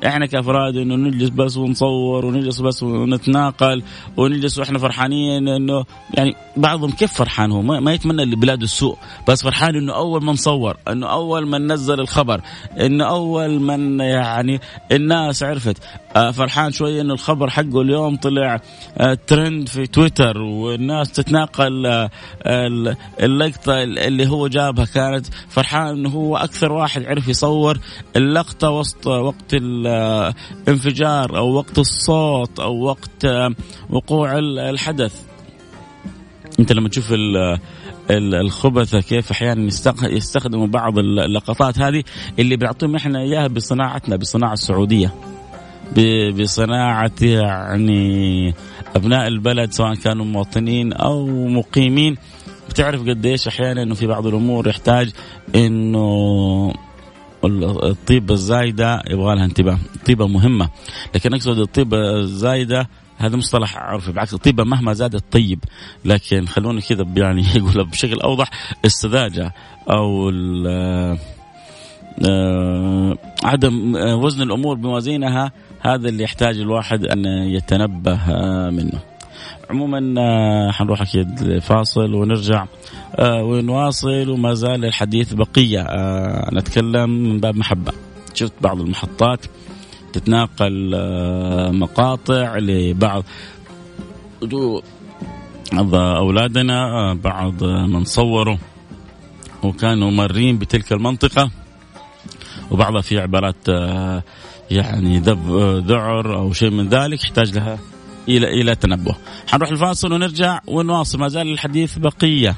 إحنا 0.06 0.26
كأفراد 0.26 0.76
إنه 0.76 0.94
نجلس 0.96 1.28
بس 1.28 1.56
ونصور 1.56 2.26
ونجلس 2.26 2.60
بس 2.60 2.82
ونتناقل 2.82 3.82
ونجلس 4.16 4.58
وإحنا 4.58 4.78
فرحانين 4.78 5.48
إنه 5.48 5.84
يعني 6.14 6.34
بعضهم 6.56 6.90
كيف 6.90 7.12
فرحان 7.12 7.52
هو؟ 7.52 7.62
ما 7.62 7.92
يتمنى 7.92 8.24
لبلاده 8.24 8.64
السوء 8.64 8.96
بس 9.28 9.42
فرحان 9.42 9.76
إنه 9.76 9.94
أول 9.94 10.24
من 10.24 10.36
صور 10.36 10.76
إنه 10.88 11.06
أول 11.06 11.46
من 11.46 11.72
نزل 11.72 12.00
الخبر 12.00 12.40
إنه 12.80 13.04
أول 13.04 13.60
من 13.60 14.00
يعني 14.00 14.60
الناس 14.92 15.42
عرفت. 15.42 15.76
آه، 16.16 16.30
فرحان 16.30 16.72
شوية 16.72 17.00
إنه 17.00 17.14
الخبر 17.14 17.50
حقه 17.50 17.80
اليوم 17.80 18.16
طلع 18.16 18.60
آه، 18.98 19.18
ترند 19.26 19.68
في 19.68 19.86
تويتر 19.86 20.38
والناس 20.38 21.12
تتناقل 21.12 21.86
آه، 21.86 22.10
اللقطة 23.20 23.82
اللي 23.82 24.28
هو 24.28 24.48
جابها 24.48 24.84
كانت. 24.84 25.26
فرحان 25.48 25.86
انه 25.88 26.08
هو 26.08 26.36
أكثر 26.36 26.72
واحد 26.72 27.04
عرف 27.04 27.28
يصور 27.28 27.78
اللقطة 28.16 28.70
وسط 28.70 29.06
وقت 29.06 29.54
الانفجار 29.90 31.36
أو 31.36 31.52
وقت 31.52 31.78
الصوت 31.78 32.60
أو 32.60 32.82
وقت 32.82 33.26
وقوع 33.90 34.38
الحدث. 34.38 35.22
أنت 36.60 36.72
لما 36.72 36.88
تشوف 36.88 37.14
الخبثه 38.10 39.00
كيف 39.00 39.30
أحيانا 39.30 39.70
يستخدموا 40.02 40.66
بعض 40.66 40.98
اللقطات 40.98 41.78
هذه 41.78 42.02
اللي 42.38 42.56
بيعطوهم 42.56 42.96
إحنا 42.96 43.20
إياها 43.20 43.46
بصناعتنا 43.46 44.16
بالصناعه 44.16 44.52
السعودية. 44.52 45.14
بصناعة 46.40 47.12
يعني 47.22 48.54
أبناء 48.96 49.26
البلد 49.26 49.72
سواء 49.72 49.94
كانوا 49.94 50.24
مواطنين 50.24 50.92
أو 50.92 51.26
مقيمين. 51.48 52.16
بتعرف 52.68 53.00
قديش 53.00 53.48
أحيانا 53.48 53.82
إنه 53.82 53.94
في 53.94 54.06
بعض 54.06 54.26
الأمور 54.26 54.68
يحتاج 54.68 55.10
إنه 55.54 56.72
الطيبة 57.44 58.34
الزايدة 58.34 59.02
يبغى 59.10 59.34
لها 59.34 59.44
انتباه. 59.44 59.78
الطيبة 59.96 60.26
مهمة. 60.26 60.68
لكن 61.14 61.34
أقصد 61.34 61.58
الطيبة 61.58 62.16
الزايدة 62.16 62.88
هذا 63.16 63.36
مصطلح 63.36 63.76
عرفي. 63.76 64.12
بالعكس 64.12 64.34
الطيبة 64.34 64.64
مهما 64.64 64.92
زادت 64.92 65.24
طيب. 65.32 65.64
لكن 66.04 66.46
خلونا 66.46 66.80
كذا 66.80 67.06
يعني 67.16 67.44
يقول 67.56 67.84
بشكل 67.84 68.20
أوضح 68.20 68.50
السذاجة 68.84 69.54
أو 69.90 70.30
آه، 72.26 73.16
عدم 73.44 73.96
آه، 73.96 74.16
وزن 74.16 74.42
الأمور 74.42 74.76
بموازينها 74.76 75.52
هذا 75.80 76.08
اللي 76.08 76.24
يحتاج 76.24 76.58
الواحد 76.58 77.04
أن 77.04 77.24
يتنبه 77.26 78.18
آه، 78.30 78.70
منه. 78.70 79.09
عموما 79.70 80.72
حنروح 80.72 81.02
أكيد 81.02 81.42
لفاصل 81.42 82.14
ونرجع 82.14 82.66
ونواصل 83.20 84.28
وما 84.28 84.54
زال 84.54 84.84
الحديث 84.84 85.32
بقية. 85.32 85.86
نتكلم 86.52 87.10
من 87.10 87.40
باب 87.40 87.56
محبة. 87.56 87.92
شفت 88.34 88.52
بعض 88.60 88.80
المحطات 88.80 89.46
تتناقل 90.12 90.92
آه، 90.94 91.70
مقاطع 91.70 92.58
لبعض 92.58 93.24
أولادنا 95.94 96.84
آه، 96.84 97.12
بعض 97.12 97.64
من 97.64 98.04
صوروا 98.04 98.56
وكانوا 99.62 100.10
مارين 100.10 100.58
بتلك 100.58 100.92
المنطقة. 100.92 101.50
وبعضها 102.70 103.00
في 103.00 103.20
عبارات 103.20 103.68
آه، 103.68 104.22
يعني 104.70 105.18
ذعر 105.80 106.34
أو 106.36 106.52
شيء 106.52 106.70
من 106.70 106.88
ذلك 106.88 107.24
يحتاج 107.24 107.54
لها 107.54 107.78
إلى 108.36 108.60
إلى 108.60 108.74
تنبه 108.74 109.14
حنروح 109.48 109.70
الفاصل 109.70 110.12
ونرجع 110.12 110.60
ونواصل. 110.66 111.18
ما 111.18 111.28
زال 111.28 111.52
الحديث 111.52 111.98
بقية. 111.98 112.56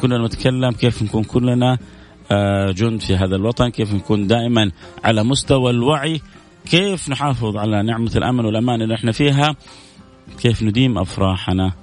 كنا 0.00 0.26
نتكلم 0.26 0.70
كيف 0.72 1.02
نكون 1.02 1.24
كلنا 1.24 1.78
آه، 2.32 2.70
جند 2.70 3.00
في 3.00 3.16
هذا 3.16 3.36
الوطن 3.36 3.68
كيف 3.68 3.94
نكون 3.94 4.26
دائما 4.26 4.70
على 5.04 5.24
مستوى 5.24 5.70
الوعي 5.70 6.20
كيف 6.70 7.08
نحافظ 7.08 7.56
على 7.56 7.82
نعمة 7.82 8.10
الأمن 8.16 8.44
والأمان 8.44 8.82
اللي 8.82 8.94
إحنا 8.94 9.12
فيها 9.12 9.56
كيف 10.42 10.62
نديم 10.62 10.98
أفراحنا. 10.98 11.81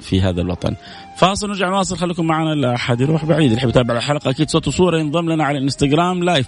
في 0.00 0.20
هذا 0.20 0.40
الوطن. 0.40 0.76
فاصل 1.16 1.48
نرجع 1.48 1.68
نواصل. 1.68 1.96
خليكم 1.96 2.26
معنا 2.26 2.54
لا 2.54 2.74
احد 2.74 3.00
يروح 3.00 3.24
بعيد. 3.24 3.52
اللي 3.52 3.68
يتابع 3.68 3.96
الحلقة 3.96 4.30
أكيد 4.30 4.50
صوت 4.50 4.68
وصوره 4.68 4.98
ينضم 4.98 5.30
لنا 5.30 5.44
على 5.44 5.58
الانستغرام 5.58 6.24
لايف 6.24 6.46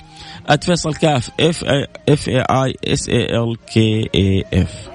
@فيصل 0.63 0.95
كاف 0.95 1.31
F 1.41 1.65
F 2.09 2.29
A 2.29 2.41
I 2.41 2.75
S 2.85 3.09
A 3.09 3.39
L 3.39 3.57
K 3.73 4.11
A 4.15 4.45
F 4.55 4.89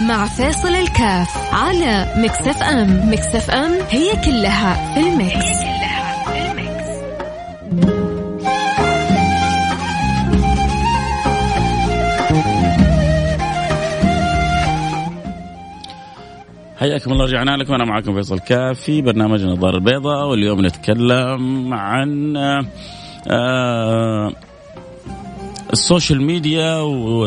مع 0.00 0.26
فيصل 0.26 0.68
الكاف 0.68 1.54
على 1.54 2.14
Mix 2.16 2.62
FM 2.62 3.12
Mix 3.12 3.50
FM 3.50 3.72
هي 3.90 4.12
كلها 4.24 4.94
في 4.94 5.00
ال 5.00 5.14
mix, 5.14 5.71
حياكم 16.82 17.12
الله 17.12 17.24
رجعنا 17.24 17.56
لكم. 17.56 17.74
أنا 17.74 17.84
معكم 17.84 18.14
فيصل 18.14 18.38
كاف 18.38 18.80
في 18.80 19.02
برنامج 19.02 19.42
النظاره 19.42 19.76
البيضاء 19.76 20.28
واليوم 20.28 20.66
نتكلم 20.66 21.74
عن 21.74 22.36
آه 23.30 24.32
ال 25.72 25.79
social 25.79 26.22
media 26.22 26.80
و 26.80 27.26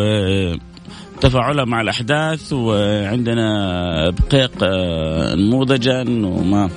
تفاعلها 1.22 1.66
مع 1.66 1.82
الأحداث 1.82 2.54
وعندنا 2.54 4.10
بقيق 4.10 4.64
نموذجا 5.36 6.02
وما 6.10 6.70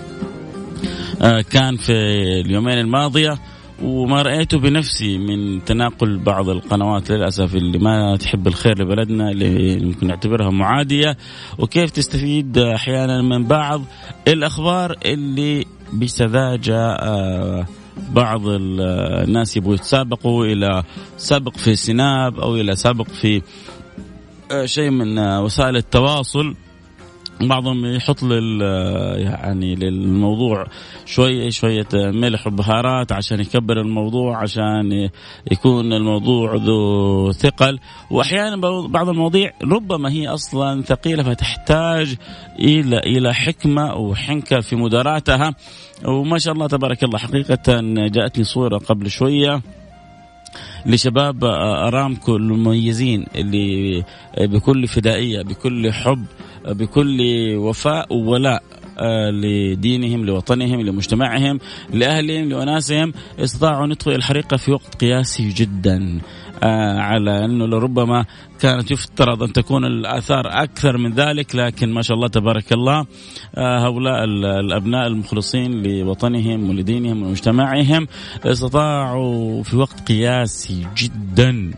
آه، 1.23 1.41
كان 1.41 1.77
في 1.77 1.93
اليومين 2.41 2.79
الماضية. 2.79 3.39
وما 3.83 4.23
رأيته 4.23 4.59
بنفسي 4.59 5.19
من 5.19 5.65
تناقل 5.65 6.19
بعض 6.19 6.49
القنوات 6.49 7.11
للأسف 7.11 7.55
اللي 7.55 7.79
ما 7.79 8.17
تحب 8.17 8.47
الخير 8.47 8.83
لبلدنا 8.83 9.31
اللي 9.31 9.77
ممكن 9.87 10.07
نعتبرها 10.07 10.51
معادية. 10.51 11.17
وكيف 11.59 11.91
تستفيد 11.91 12.59
أحيانا 12.59 13.23
من 13.23 13.45
بعض 13.45 13.83
الأخبار 14.29 14.97
اللي 15.07 15.65
بسذاجة 15.93 16.79
آه، 16.79 17.67
بعض 18.11 18.43
الناس 18.47 19.57
يبغوا 19.57 19.75
يتسابقوا 19.75 20.45
إلى 20.45 20.83
سبق 21.17 21.57
في 21.57 21.77
سناب 21.77 22.41
أو 22.41 22.57
إلى 22.57 22.77
سبق 22.77 23.09
في 23.09 23.43
آه، 24.53 24.67
شيء 24.67 24.91
من 24.91 25.19
وسائل 25.19 25.77
التواصل. 25.77 26.55
بعضهم 27.40 27.87
يحط 27.87 28.23
لل 28.23 28.62
يعني 29.21 29.75
للموضوع 29.75 30.66
شوية 31.07 31.50
شوية 31.50 31.88
ملح 31.95 32.47
وبهارات 32.47 33.12
عشان 33.12 33.40
يكبر 33.40 33.80
الموضوع 33.80 34.37
عشان 34.42 35.09
يكون 35.52 35.92
الموضوع 35.92 36.54
ذو 36.54 37.33
ثقل. 37.33 37.78
وأحيانا 38.11 38.57
بعض 38.87 39.09
المواضيع 39.09 39.52
ربما 39.64 40.12
هي 40.12 40.28
أصلا 40.28 40.83
ثقيلة 40.83 41.23
فتحتاج 41.23 42.16
إلى 42.59 42.99
إلى 42.99 43.35
حكمة 43.35 43.95
وحنكة 43.95 44.61
في 44.61 44.76
مداراتها. 44.76 45.54
وما 46.04 46.38
شاء 46.38 46.54
الله 46.54 46.66
تبارك 46.66 47.04
الله 47.04 47.18
حقيقة 47.18 47.80
جاءتني 48.07 48.45
صورة 48.45 48.78
قبل 48.78 49.11
شوية 49.11 49.61
لشباب 50.87 51.45
أرامكو 51.45 52.37
المميزين 52.37 53.26
اللي 53.35 54.04
بكل 54.38 54.87
فدائية 54.87 55.42
بكل 55.42 55.92
حب 55.92 56.25
بكل 56.73 57.21
وفاء 57.57 58.15
وولاء 58.15 58.63
آه، 59.01 59.31
لدينهم 59.31 60.25
لوطنهم 60.27 60.81
لمجتمعهم 60.81 61.59
لأهلهم 61.93 62.49
لأناسهم. 62.49 63.13
استطاعوا 63.39 63.85
أن 63.85 63.91
يطفئوا 63.91 64.17
الحريقة 64.17 64.57
في 64.57 64.73
وقت 64.73 64.95
قياسي 64.95 65.49
جدا 65.49 66.21
آه، 66.63 66.99
على 66.99 67.45
أنه 67.45 67.67
لربما 67.67 68.25
كانت 68.61 68.91
يفترض 68.91 69.43
أن 69.43 69.53
تكون 69.53 69.85
الآثار 69.85 70.45
أكثر 70.47 70.97
من 70.97 71.15
ذلك 71.15 71.57
لكن 71.57 71.93
ما 71.93 72.03
شاء 72.03 72.17
الله 72.17 72.29
تبارك 72.29 72.73
الله 72.73 73.07
آه، 73.57 73.87
هؤلاء 73.87 74.25
الأبناء 74.61 75.07
المخلصين 75.07 75.83
لوطنهم 75.83 76.71
ولدينهم 76.71 77.23
ولمجتمعهم 77.23 78.07
استطاعوا 78.45 79.63
في 79.63 79.77
وقت 79.77 80.09
قياسي 80.09 80.87
جدا. 80.97 81.73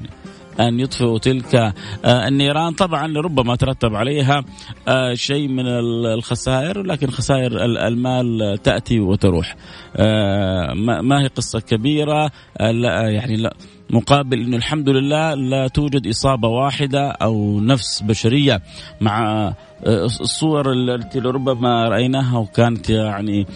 أن 0.61 0.81
يطفئوا 0.81 1.19
تلك 1.19 1.55
آه، 1.55 2.29
النيران. 2.29 2.73
طبعا 2.73 3.19
ربما 3.19 3.57
ترتب 3.57 3.95
عليها 3.95 4.45
آه، 4.89 5.15
شيء 5.15 5.49
من 5.49 5.67
الخسائر 6.07 6.83
لكن 6.83 7.11
خسائر 7.11 7.65
المال 7.65 8.59
تأتي 8.63 9.01
وتروح. 9.01 9.57
آه، 9.97 10.73
ما 11.03 11.23
هي 11.23 11.27
قصة 11.27 11.61
كبيرة؟ 11.61 12.31
لا 12.61 13.09
يعني 13.09 13.37
لا. 13.37 13.55
مقابل 13.91 14.41
انه 14.41 14.57
الحمد 14.57 14.89
لله 14.89 15.35
لا 15.35 15.69
توجد 15.69 16.07
إصابة 16.07 16.49
واحدة 16.49 17.11
أو 17.11 17.61
نفس 17.61 18.03
بشرية 18.03 18.63
مع 19.01 19.53
الصور 19.87 20.73
التي 20.73 21.19
ربما 21.19 21.89
رأيناها 21.89 22.39
وكانت 22.39 22.91
يعني 22.91 23.47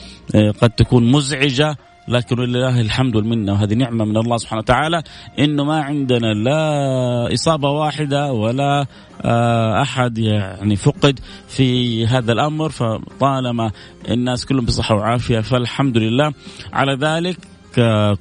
قد 0.60 0.70
تكون 0.70 1.10
مزعجة. 1.10 1.76
لكن 2.08 2.40
ولله 2.40 2.80
الحمد 2.80 3.16
والمنة 3.16 3.52
وهذه 3.52 3.74
نعمة 3.74 4.04
من 4.04 4.16
الله 4.16 4.36
سبحانه 4.36 4.60
وتعالى 4.60 5.02
إنه 5.38 5.64
ما 5.64 5.82
عندنا 5.82 6.34
لا 6.34 7.34
إصابة 7.34 7.70
واحدة 7.70 8.32
ولا 8.32 8.86
آه، 9.22 9.82
أحد 9.82 10.18
يعني 10.18 10.76
فقد 10.76 11.20
في 11.48 12.06
هذا 12.06 12.32
الأمر. 12.32 12.68
فطالما 12.68 13.70
الناس 14.08 14.46
كلهم 14.46 14.64
بصحة 14.64 14.94
وعافية 14.94 15.40
فالحمد 15.40 15.98
لله. 15.98 16.32
على 16.72 16.96
ذلك 16.96 17.36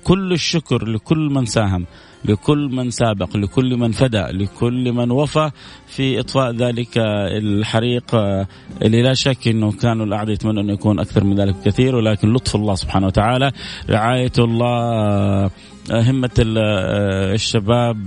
كل 0.04 0.32
الشكر 0.34 0.86
لكل 0.88 1.30
من 1.32 1.46
ساهم. 1.46 1.86
لكل 2.26 2.70
من 2.72 2.92
سابق 2.92 3.38
لكل 3.38 3.78
من 3.78 3.92
فدى 3.92 4.22
لكل 4.22 4.92
من 4.92 5.12
وفى 5.12 5.52
في 5.88 6.20
إطفاء 6.20 6.52
ذلك 6.52 6.98
الحريق 6.98 8.16
اللي 8.82 9.02
لا 9.02 9.14
شك 9.14 9.48
إنه 9.48 9.72
كانوا 9.72 10.06
الأعداء 10.06 10.34
يتمنوا 10.34 10.64
انه 10.64 10.74
يكون 10.74 11.00
أكثر 11.00 11.24
من 11.24 11.36
ذلك 11.36 11.56
كثير 11.66 11.96
ولكن 11.96 12.34
لطف 12.34 12.56
الله 12.56 12.76
سبحانه 12.76 13.08
وتعالى 13.08 13.52
رعاية 13.90 14.32
الله 14.40 15.50
همة 15.92 16.30
الشباب 17.34 17.98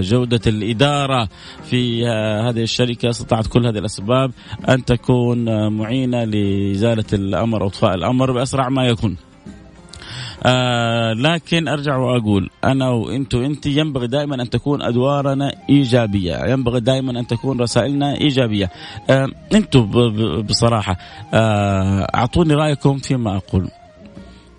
جودة 0.00 0.40
الإدارة 0.46 1.28
في 1.64 2.06
هذه 2.46 2.62
الشركة 2.62 3.10
استطاعت 3.10 3.46
كل 3.46 3.66
هذه 3.66 3.78
الأسباب 3.78 4.32
أن 4.68 4.84
تكون 4.84 5.68
معينة 5.72 6.24
لإزالة 6.24 7.04
الأمر 7.12 7.62
أو 7.62 7.66
إطفاء 7.66 7.94
الأمر 7.94 8.32
بأسرع 8.32 8.68
ما 8.68 8.86
يكون. 8.86 9.16
آه 10.42 11.12
لكن 11.12 11.68
أرجع 11.68 11.96
وأقول 11.96 12.50
أنا 12.64 12.88
وانت 12.90 13.34
وانت 13.34 13.66
ينبغي 13.66 14.06
دائما 14.06 14.42
أن 14.42 14.50
تكون 14.50 14.82
أدوارنا 14.82 15.52
إيجابية، 15.70 16.46
ينبغي 16.46 16.80
دائما 16.80 17.20
أن 17.20 17.26
تكون 17.26 17.60
رسائلنا 17.60 18.14
إيجابية. 18.20 18.70
آه 19.10 19.28
أنتم 19.54 19.90
بصراحة 20.42 20.96
آه 21.34 22.08
أعطوني 22.14 22.54
رأيكم 22.54 22.98
فيما 22.98 23.36
أقول. 23.36 23.68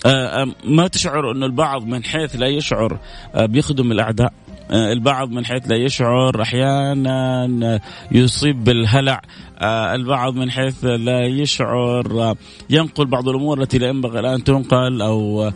آه, 0.05 0.41
آه، 0.41 0.47
ما 0.63 0.87
تشعر 0.87 1.31
انه 1.31 1.45
البعض 1.45 1.83
من 1.85 2.03
حيث 2.03 2.35
لا 2.35 2.47
يشعر 2.47 2.99
آه 3.35 3.45
بيخدم 3.45 3.91
الأعداء 3.91 4.33
البعض 4.73 5.29
من 5.29 5.45
حيث 5.45 5.67
لا 5.67 5.75
يشعر 5.75 6.41
أحيانا 6.41 7.79
يصيب 8.11 8.63
بالهلع 8.63 9.21
آه، 9.59 9.95
البعض 9.95 10.35
من 10.35 10.51
حيث 10.51 10.85
لا 10.85 11.25
يشعر. 11.25 12.21
آه، 12.21 12.35
ينقل 12.69 13.05
بعض 13.05 13.29
الأمور 13.29 13.61
التي 13.61 13.77
لا 13.77 13.87
ينبغي 13.87 14.19
الآن 14.19 14.43
تنقل 14.43 15.01
أو 15.01 15.51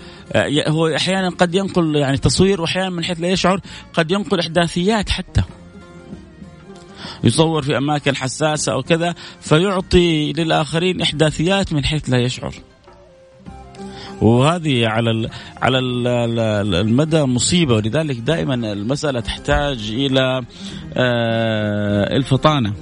هو 0.67 0.87
أحيانا 0.87 1.29
قد 1.29 1.55
ينقل 1.55 1.95
يعني 1.95 2.17
تصوير 2.17 2.61
وأحيانا 2.61 2.89
من 2.89 3.03
حيث 3.03 3.21
لا 3.21 3.27
يشعر 3.27 3.61
قد 3.93 4.11
ينقل 4.11 4.39
إحداثيات 4.39 5.09
حتى. 5.09 5.43
يصور 7.23 7.61
في 7.61 7.77
أماكن 7.77 8.15
حساسة 8.15 8.73
أو 8.73 8.83
كذا 8.83 9.15
فيعطي 9.41 10.33
للآخرين 10.33 11.01
إحداثيات 11.01 11.73
من 11.73 11.85
حيث 11.85 12.09
لا 12.09 12.17
يشعر. 12.17 12.53
وهذه 14.21 14.87
على 14.87 15.29
على 15.61 15.79
المدى 15.79 17.23
مصيبة. 17.23 17.75
ولذلك 17.75 18.17
دائما 18.17 18.53
المسألة 18.53 19.19
تحتاج 19.19 19.91
إلى 19.93 20.43
آه، 20.97 22.15
الفطانة. 22.17 22.73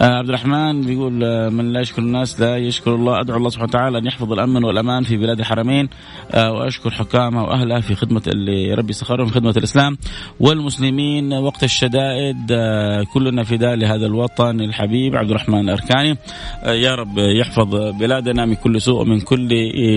عبد 0.00 0.28
الرحمن 0.28 0.80
بيقول 0.80 1.24
آه 1.24 1.48
من 1.48 1.72
لا 1.72 1.80
يشكر 1.80 2.02
الناس 2.02 2.40
لا 2.40 2.56
يشكر 2.56 2.94
الله. 2.94 3.20
أدعو 3.20 3.36
الله 3.36 3.48
سبحانه 3.48 3.68
وتعالى 3.68 3.98
أن 3.98 4.06
يحفظ 4.06 4.32
الأمن 4.32 4.64
والأمان 4.64 5.02
في 5.02 5.16
بلاد 5.16 5.38
الحرمين. 5.38 5.88
آه 6.30 6.52
وأشكر 6.52 6.90
حكامها 6.90 7.42
واهلها 7.42 7.80
في 7.80 7.94
خدمة 7.94 8.22
اللي 8.26 8.74
ربي 8.74 8.92
سخرهم 8.92 9.26
في 9.26 9.32
خدمة 9.32 9.54
الإسلام 9.56 9.98
والمسلمين 10.40 11.32
وقت 11.32 11.64
الشدائد. 11.64 12.36
آه 12.52 13.04
كلنا 13.14 13.44
فداء 13.44 13.74
لهذا 13.74 14.06
الوطن 14.06 14.60
الحبيب 14.60 15.16
عبد 15.16 15.30
الرحمن 15.30 15.60
الأركاني. 15.60 16.16
آه 16.62 16.72
يا 16.72 16.94
رب 16.94 17.18
يحفظ 17.18 17.74
بلادنا 17.98 18.46
من 18.46 18.54
كل 18.54 18.80
سوء 18.80 19.00
ومن 19.00 19.20
كل 19.20 19.48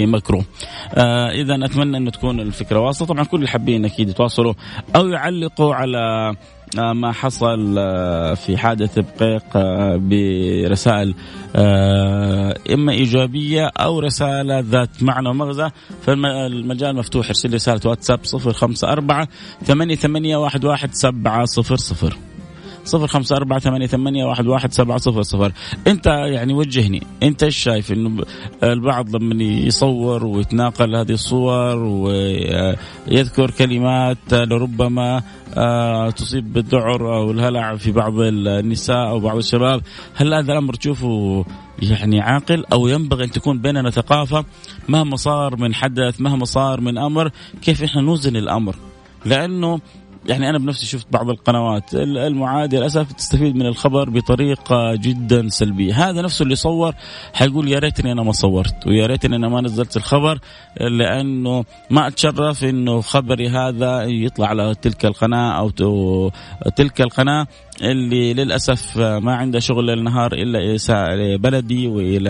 مكروه. 0.08 0.46
آه 0.94 1.30
إذا 1.32 1.66
أتمنى 1.66 1.98
انه 1.98 2.12
تكون 2.12 2.40
الفكرة 2.40 2.80
واصله 2.80 3.08
طبعا 3.08 3.24
كل 3.24 3.38
اللي 3.38 3.48
حابين 3.48 3.86
أكيد 3.86 4.10
يتواصلوا 4.10 4.54
أو 4.96 5.08
يعلقوا 5.08 5.76
على 5.76 5.98
آه، 5.98 6.36
ما 6.78 7.12
حصل 7.12 7.76
آه، 7.78 8.34
في 8.34 8.58
حادث 8.58 9.00
بقيق 9.00 9.44
آه، 9.56 9.96
برسائل 10.02 11.16
إما 12.74 12.92
إيجابية 12.92 13.72
أو 13.80 14.00
رسالة 14.00 14.60
ذات 14.60 15.04
معنى 15.04 15.30
ومغزى. 15.30 15.70
فالمجال 16.02 16.96
مفتوح 16.96 17.28
ارسل 17.28 17.54
رسالة 17.54 17.82
واتساب 17.86 18.20
054 18.26 19.28
88 19.66 20.46
11700 20.46 22.33
صفر 22.86 23.08
خمسة 23.08 23.36
أربعة 23.36 23.60
ثمانية, 23.60 23.88
ثمانية 23.88 24.26
واحد, 24.26 24.48
واحد 24.48 24.74
سبعة 24.74 24.98
صفر 24.98 25.22
صفر. 25.22 25.52
أنت 25.88 26.06
يعني 26.06 26.54
وجهني 26.54 27.04
أنت 27.24 27.44
إيش 27.44 27.58
شايف 27.58 27.92
إنه 27.92 28.24
البعض 28.64 29.16
لما 29.16 29.44
يصور 29.44 30.26
ويتناقل 30.26 30.96
هذه 30.96 31.12
الصور 31.12 31.78
ويذكر 31.78 33.52
كلمات 33.52 34.34
لربما 34.34 35.24
آه، 35.58 36.10
تصيب 36.10 36.54
بالذعر 36.54 37.16
أو 37.16 37.32
الهلع 37.32 37.76
في 37.76 37.92
بعض 37.92 38.14
النساء 38.20 39.10
أو 39.10 39.20
بعض 39.20 39.38
الشباب 39.38 39.82
هل 40.16 40.34
هذا 40.34 40.52
الأمر 40.52 40.74
تشوفه 40.74 41.46
يعني 41.82 42.22
عاقل 42.22 42.66
أو 42.74 42.88
ينبغي 42.88 43.24
أن 43.24 43.32
تكون 43.32 43.62
بيننا 43.62 43.90
ثقافة 43.90 44.46
مهما 44.90 45.16
صار 45.16 45.56
من 45.56 45.74
حدث 45.74 46.22
مهما 46.22 46.46
صار 46.46 46.82
من 46.82 46.98
أمر 46.98 47.32
كيف 47.62 47.84
إحنا 47.84 48.02
نوزن 48.02 48.36
الأمر؟ 48.36 48.76
لأنه 49.26 49.80
يعني 50.26 50.50
أنا 50.50 50.58
بنفسي 50.58 50.86
شفت 50.86 51.08
بعض 51.12 51.30
القنوات. 51.30 51.94
المعاديه 51.94 52.80
للأسف 52.80 53.12
تستفيد 53.12 53.56
من 53.56 53.66
الخبر 53.66 54.10
بطريقة 54.10 54.96
جدا 54.96 55.50
سلبية، 55.50 56.10
هذا 56.10 56.22
نفسه 56.22 56.44
اللي 56.44 56.56
صور 56.56 56.94
حيقول 57.34 57.68
يا 57.68 57.80
ريتني 57.80 58.12
أنا 58.12 58.24
ما 58.24 58.32
صورت 58.32 58.88
ويا 58.88 59.06
ريتني 59.06 59.36
أنا 59.36 59.50
ما 59.50 59.62
نزلت 59.62 59.98
الخبر 59.98 60.40
لأنه 60.80 61.66
ما 61.90 62.08
أتشرف 62.08 62.64
إنه 62.64 63.02
خبري 63.02 63.50
هذا 63.50 64.04
يطلع 64.04 64.48
على 64.48 64.76
تلك 64.82 65.06
القناة 65.06 65.60
أو 65.60 65.70
تلك 66.76 67.02
القناة. 67.02 67.48
اللي 67.82 68.34
للأسف 68.34 68.98
ما 68.98 69.36
عنده 69.36 69.60
شغل 69.60 69.90
النهار 69.90 70.34
إلا 70.34 70.76
اساءه 70.76 71.36
بلدي 71.36 71.88
وإلى 71.88 72.30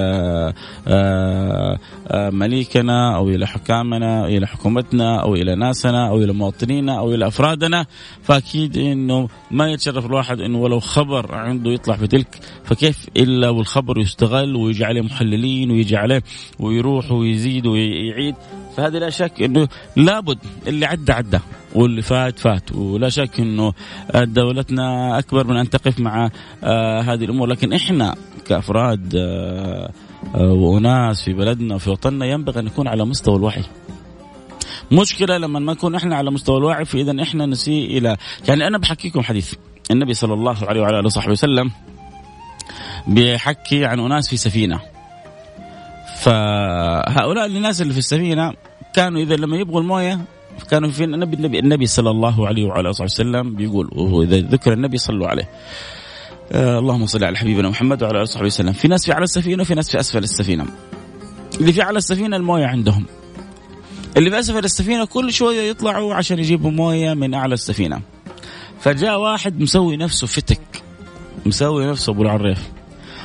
آه، 0.88 1.80
آه، 2.08 2.30
مليكنا 2.30 3.16
أو 3.16 3.30
إلى 3.30 3.48
حكامنا 3.48 4.22
أو 4.22 4.26
إلى 4.26 4.48
حكومتنا 4.48 5.22
أو 5.22 5.36
إلى 5.36 5.56
ناسنا 5.56 6.10
أو 6.10 6.18
إلى 6.18 6.34
مواطنينا 6.34 7.00
أو 7.00 7.14
إلى 7.14 7.28
أفرادنا. 7.28 7.86
فأكيد 8.24 8.78
إنه 8.78 9.30
ما 9.52 9.72
يتشرف 9.72 10.06
الواحد 10.06 10.40
إنه 10.40 10.62
ولو 10.62 10.80
خبر 10.80 11.36
عنده 11.36 11.72
يطلع 11.72 11.96
في 11.96 12.08
تلك 12.08 12.40
فكيف 12.64 13.08
إلا 13.18 13.50
والخبر 13.50 14.00
يستغل 14.00 14.56
ويجي 14.56 14.86
عليه 14.86 15.02
محللين 15.02 15.72
ويجي 15.72 15.98
عليه 15.98 16.24
ويروح 16.60 17.12
ويزيد 17.12 17.66
ويعيد. 17.66 18.36
فهذه 18.78 18.98
لا 18.98 19.10
شك 19.10 19.42
إنه 19.42 19.68
لابد 19.96 20.38
اللي 20.68 20.86
عدى 20.86 21.12
عدى. 21.12 21.40
واللي 21.76 22.02
فات 22.02 22.40
فات. 22.40 22.72
ولا 22.72 23.10
شك 23.10 23.40
إنه 23.40 23.74
دولتنا 24.16 25.20
أكبر 25.20 25.48
من 25.48 25.58
أن 25.58 25.70
تقف 25.70 26.00
مع 26.00 26.30
آه 26.64 27.02
هذه 27.02 27.24
الأمور. 27.24 27.48
لكن 27.48 27.74
إحنا 27.74 28.16
كأفراد 28.46 29.16
آه 29.16 29.92
آه 30.36 30.52
واناس 30.52 31.24
في 31.24 31.34
بلدنا 31.34 31.76
وفي 31.76 31.90
وطننا 31.90 32.26
ينبغي 32.26 32.60
أن 32.60 32.66
نكون 32.66 32.88
على 32.88 33.06
مستوى 33.06 33.36
الوعي. 33.36 33.64
مشكلة 34.92 35.38
لما 35.38 35.60
ما 35.60 35.74
نكون 35.74 35.96
إحنا 35.96 36.16
على 36.16 36.32
مستوى 36.32 36.58
الوعي 36.58 36.86
فإذا 36.86 37.22
إحنا 37.22 37.46
نسيء 37.46 37.98
إلى 37.98 38.18
يعني 38.48 38.68
أنا 38.68 38.78
بحكيكم 38.78 39.22
حديث. 39.22 39.54
النبي 39.92 40.14
صلى 40.14 40.34
الله 40.34 40.58
عليه 40.64 40.82
وعلى 40.82 41.00
آله 41.00 41.06
وصحبه 41.06 41.32
وسلم 41.32 41.72
بيحكي 43.08 43.86
عن 43.86 44.00
أناس 44.00 44.30
في 44.30 44.38
سفينة. 44.38 44.80
فهؤلاء 46.22 47.46
الناس 47.46 47.82
اللي 47.82 47.94
في 47.94 48.00
السفينة 48.00 48.54
كانوا 48.94 49.22
إذا 49.22 49.36
لما 49.36 49.58
يبغوا 49.58 49.82
الموية 49.82 50.20
كانوا 50.70 50.90
في 50.90 51.04
النبي 51.04 51.36
النبي, 51.36 51.60
النبي 51.60 51.86
صلى 51.86 52.10
الله 52.10 52.48
عليه 52.48 52.66
وعلى 52.66 52.90
آله 52.90 53.04
وسلم 53.04 53.56
بيقول 53.56 53.90
إذا 54.24 54.38
ذكر 54.38 54.74
النبي 54.74 54.98
صلوا 54.98 55.28
عليه. 55.28 55.50
آه 56.52 56.80
اللهم 56.80 57.06
صل 57.06 57.24
على 57.24 57.38
حبيبنا 57.38 57.70
محمد 57.70 58.04
وعلى 58.04 58.16
آله 58.16 58.22
وصحبه 58.22 58.46
وسلم. 58.46 58.74
في 58.74 58.88
ناس 58.88 59.06
في 59.06 59.14
على 59.14 59.24
السفينة 59.24 59.62
وفي 59.62 59.76
ناس 59.76 59.92
في 59.92 60.00
أسفل 60.00 60.24
السفينة. 60.24 60.66
اللي 61.60 61.74
في 61.74 61.82
على 61.82 61.98
السفينة 61.98 62.38
الموية 62.38 62.66
عندهم. 62.66 63.06
اللي 64.18 64.30
في 64.30 64.40
أسفل 64.40 64.66
السفينة 64.66 65.06
كل 65.06 65.34
شوية 65.34 65.70
يطلعوا 65.70 66.14
عشان 66.14 66.40
يجيبوا 66.40 66.72
موية 66.72 67.14
من 67.14 67.34
أعلى 67.34 67.54
السفينة. 67.54 68.02
فجاء 68.80 69.20
واحد 69.20 69.62
مسوي 69.62 69.98
نفسه 69.98 70.28
فتك. 70.28 70.84
مسوي 71.46 71.86
نفسه 71.86 72.12
أبو 72.12 72.22
العريف. 72.22 72.70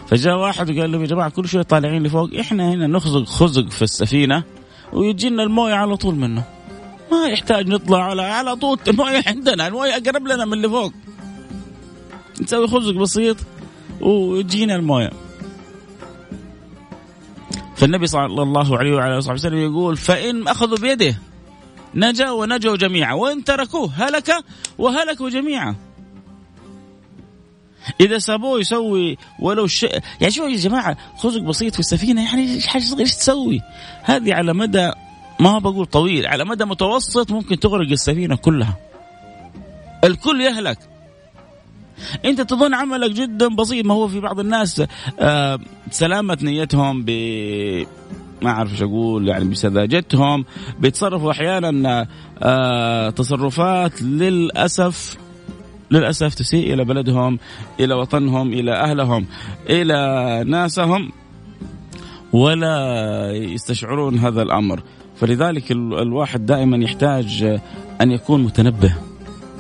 فجاء 0.06 0.38
واحد 0.38 0.70
وقال 0.70 0.92
لهم 0.92 1.02
يا 1.02 1.06
جماعة 1.06 1.30
كل 1.30 1.48
شوية 1.48 1.62
طالعين 1.62 2.02
لفوق 2.02 2.30
إحنا 2.40 2.70
هنا 2.70 2.86
نخزق 2.86 3.24
خزق 3.24 3.68
في 3.68 3.82
السفينة 3.82 4.42
ويجي 4.92 5.28
لنا 5.28 5.42
الموية 5.42 5.74
على 5.74 5.96
طول 5.96 6.14
منه. 6.14 6.57
ما 7.12 7.26
يحتاج 7.26 7.68
نطلع 7.68 8.04
على 8.04 8.22
على 8.22 8.56
طول. 8.56 8.78
المويه 8.88 9.22
عندنا 9.26 9.66
المويه 9.66 9.96
اقرب 9.96 10.26
لنا 10.26 10.44
من 10.44 10.52
اللي 10.52 10.68
فوق. 10.68 10.92
نسوي 12.42 12.68
خزق 12.68 12.94
بسيط 12.94 13.36
ويجينا 14.00 14.74
المويه 14.74 15.10
فالنبي 17.76 18.06
صلى 18.06 18.42
الله 18.42 18.78
عليه 18.78 18.94
وعلى 18.94 19.18
آله 19.18 19.32
وسلم 19.32 19.58
يقول 19.58 19.96
فإن 19.96 20.48
أخذوا 20.48 20.78
بيده 20.78 21.18
نجا 21.94 22.30
ونجوا 22.30 22.76
جميعا 22.76 23.14
وإن 23.14 23.44
تركوه 23.44 23.92
هلك 23.94 24.44
وهلكوا 24.78 25.30
جميعا. 25.30 25.76
إذا 28.00 28.18
سابوه 28.18 28.60
يسوي 28.60 29.16
ولو 29.40 29.66
شيء. 29.66 30.00
يعني 30.20 30.32
شوف 30.32 30.50
يا 30.50 30.56
جماعة 30.56 30.96
خزق 31.16 31.40
بسيط 31.40 31.74
في 31.74 31.80
السفينة 31.80 32.24
يعني 32.24 32.60
حاجة 32.60 32.82
صغيرة 32.82 33.00
إيش 33.00 33.16
تسوي؟ 33.16 33.60
هذه 34.02 34.34
على 34.34 34.54
مدى 34.54 34.92
ما 35.40 35.58
بقول 35.58 35.86
طويل 35.86 36.26
على 36.26 36.44
مدى 36.44 36.64
متوسط 36.64 37.30
ممكن 37.32 37.60
تغرق 37.60 37.90
السفينة 37.90 38.36
كلها. 38.36 38.76
الكل 40.04 40.40
يهلك. 40.40 40.78
أنت 42.24 42.40
تظن 42.40 42.74
عملك 42.74 43.10
جدا 43.10 43.48
بسيط 43.48 43.86
ما 43.86 43.94
هو 43.94 44.08
في 44.08 44.20
بعض 44.20 44.40
الناس 44.40 44.82
آه 45.20 45.58
سلامة 45.90 46.38
نيتهم 46.42 47.02
ب 47.06 47.10
ما 48.42 48.50
أعرف 48.50 48.72
إيش 48.72 48.82
أقول 48.82 49.28
يعني 49.28 49.44
بسذاجتهم. 49.44 50.44
بيتصرفوا 50.78 51.32
أحيانا 51.32 52.06
آه 52.42 53.10
تصرفات 53.10 54.02
للأسف 54.02 55.16
للأسف 55.90 56.34
تسيء 56.34 56.74
إلى 56.74 56.84
بلدهم 56.84 57.38
إلى 57.80 57.94
وطنهم 57.94 58.52
إلى 58.52 58.72
أهلهم 58.72 59.26
إلى 59.70 60.44
ناسهم 60.46 61.12
ولا 62.32 63.32
يستشعرون 63.32 64.18
هذا 64.18 64.42
الأمر. 64.42 64.82
فلذلك 65.20 65.70
الواحد 65.72 66.46
دائما 66.46 66.76
يحتاج 66.76 67.58
أن 68.00 68.10
يكون 68.10 68.42
متنبه 68.42 68.94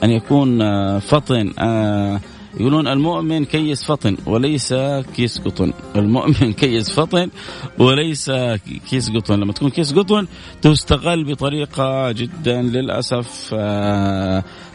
أن 0.04 0.10
يكون 0.10 0.58
فطن 0.98 1.52
يقولون 2.60 2.88
المؤمن 2.88 3.44
كيس 3.44 3.84
فطن 3.84 4.16
وليس 4.26 4.74
كيس 5.16 5.38
قطن. 5.38 5.72
المؤمن 5.96 6.52
كيس 6.60 6.90
فطن 6.90 7.30
وليس 7.78 8.30
كيس 8.90 9.10
قطن. 9.10 9.40
لما 9.40 9.52
تكون 9.52 9.70
كيس 9.70 9.94
قطن 9.94 10.26
تستغل 10.62 11.24
بطريقة 11.24 12.12
جدا 12.12 12.62
للأسف 12.62 13.54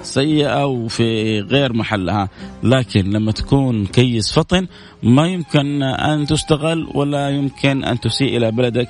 سيئة 0.01 0.65
وفي 0.65 1.39
غير 1.39 1.73
محلها. 1.73 2.29
لكن 2.63 3.09
لما 3.09 3.31
تكون 3.31 3.85
كيس 3.85 4.31
فطن 4.31 4.67
ما 5.03 5.27
يمكن 5.27 5.83
أن 5.83 6.25
تستغل 6.25 6.87
ولا 6.95 7.29
يمكن 7.29 7.83
أن 7.83 7.99
تسيء 7.99 8.37
إلى 8.37 8.51
بلدك 8.51 8.87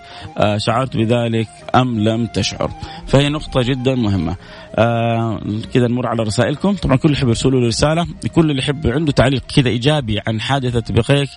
شعرت 0.57 0.97
بذلك 0.97 1.47
أم 1.75 1.99
لم 1.99 2.25
تشعر. 2.25 2.71
فهي 3.07 3.29
نقطة 3.29 3.61
جدا 3.61 3.95
مهمة. 3.95 4.35
آه 4.75 5.39
كذا 5.73 5.87
نمر 5.87 6.07
على 6.07 6.23
رسائلكم. 6.23 6.75
طبعا 6.75 6.95
كل 6.95 7.05
اللي 7.05 7.17
يحب 7.17 7.27
يرسلوا 7.27 7.61
لي 7.61 7.67
رسالة 7.67 8.07
كل 8.35 8.49
اللي 8.51 8.61
يحب 8.61 8.87
عنده 8.87 9.11
تعليق 9.11 9.43
كذا 9.55 9.69
إيجابي 9.69 10.19
عن 10.27 10.41
حادثة 10.41 10.93
بقيق 10.93 11.27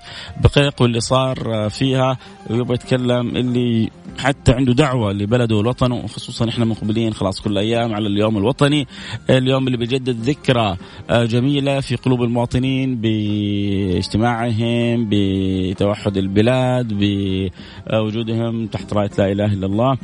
بقيق 0.40 0.82
واللي 0.82 1.00
صار 1.00 1.68
فيها 1.70 2.18
ويبغى 2.50 2.74
يتكلم 2.74 3.36
اللي 3.36 3.90
حتى 4.18 4.52
عنده 4.52 4.72
دعوة 4.72 5.12
لبلده 5.12 5.56
ووطنه 5.56 5.94
وخصوصا 5.94 6.48
إحنا 6.48 6.64
مقبلين 6.64 7.14
خلاص 7.14 7.40
كل 7.40 7.58
أيام 7.58 7.94
على 7.94 8.06
اليوم 8.06 8.36
الوطني. 8.36 8.86
اليوم 9.30 9.66
اللي 9.66 9.78
بيجدد 9.78 10.20
ذكرى 10.20 10.76
جميلة 11.10 11.80
في 11.80 11.96
قلوب 11.96 12.22
المواطنين 12.22 12.96
باجتماعهم 13.00 15.08
بتوحد 15.10 16.16
البلاد 16.16 16.92
بوجودهم 16.92 18.66
تحت 18.66 18.92
راية 18.92 19.10
لا 19.18 19.32
إله 19.32 19.52
إلا 19.52 19.66
الله 19.66 19.98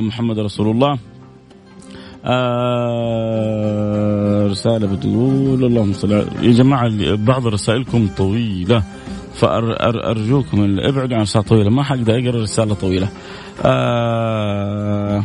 محمد 0.00 0.38
رسول 0.38 0.70
الله. 0.70 0.92
آه 0.92 0.98
رسالة 4.50 4.86
بتقول 4.86 5.64
اللهم 5.64 5.92
صل 5.92 6.12
يا 6.12 6.52
جماعة 6.52 6.90
بعض 7.14 7.46
رسائلكم 7.46 8.08
طويلة 8.16 8.82
فأرجوكم 9.34 10.78
ابعدوا 10.80 11.16
عن 11.16 11.22
رسالة 11.22 11.44
طويلة 11.44 11.70
ما 11.70 11.82
حقدر 11.82 12.18
أقرأ 12.18 12.42
رسالة 12.42 12.74
طويلة. 12.74 13.08
آه 13.64 15.24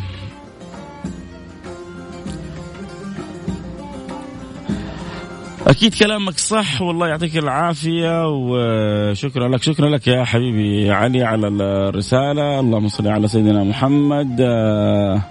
أكيد 5.68 5.94
كلامك 5.94 6.38
صح 6.38 6.82
والله 6.82 7.08
يعطيك 7.08 7.38
العافية 7.38 8.28
وشكرا 8.28 9.50
لك 9.50 9.64
شكرا 9.64 9.90
لك 9.90 10.08
يا 10.08 10.24
حبيبي 10.24 10.92
علي 10.92 11.24
على 11.24 11.48
الرسالة 11.48 12.60
اللهم 12.60 12.88
صل 12.88 13.08
على 13.08 13.28
سيدنا 13.28 13.64
محمد. 13.64 14.38
آه 14.42 15.22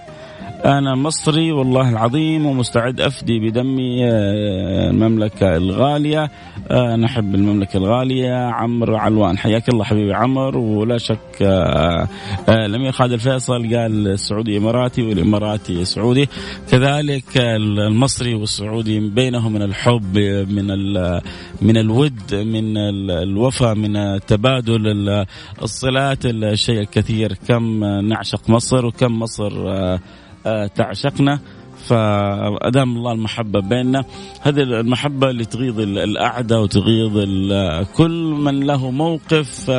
أنا 0.65 0.95
مصري 0.95 1.51
والله 1.51 1.89
العظيم 1.89 2.45
ومستعد 2.45 3.01
أفدي 3.01 3.39
بدمي 3.39 4.09
المملكة 4.09 5.55
الغالية. 5.55 6.31
نحب 6.99 7.35
المملكة 7.35 7.77
الغالية 7.77 8.33
عمرو 8.33 8.97
علوان. 8.97 9.37
حياك 9.37 9.69
الله 9.69 9.83
حبيبي 9.83 10.13
عمر 10.13 10.57
ولا 10.57 10.97
شك 10.97 11.41
الأمير 12.49 12.91
خالد 12.91 13.11
الفيصل 13.11 13.75
قال 13.75 14.07
السعودي 14.07 14.57
إماراتي 14.57 15.01
والإماراتي 15.01 15.85
سعودي. 15.85 16.29
كذلك 16.71 17.37
المصري 17.37 18.35
والسعودي 18.35 18.99
بينهم 18.99 19.53
من 19.53 19.61
الحب 19.61 20.17
من 20.49 20.67
من 21.61 21.77
الود 21.77 22.35
من 22.35 22.77
الوفاء 23.09 23.75
من 23.75 24.19
تبادل 24.27 25.25
الصلات. 25.61 26.25
الشيء 26.25 26.79
الكثير 26.79 27.33
كم 27.47 27.83
نعشق 27.83 28.49
مصر 28.49 28.85
وكم 28.85 29.19
مصر 29.19 29.51
تعشقنا. 30.75 31.39
فأدام 31.83 32.97
الله 32.97 33.11
المحبة 33.11 33.59
بيننا 33.59 34.05
هذه 34.41 34.59
المحبة 34.59 35.29
اللي 35.29 35.45
تغيظ 35.45 35.79
الأعداء 35.79 36.61
وتغيظ 36.61 37.17
كل 37.95 38.35
من 38.39 38.63
له 38.63 38.91
موقف 38.91 39.71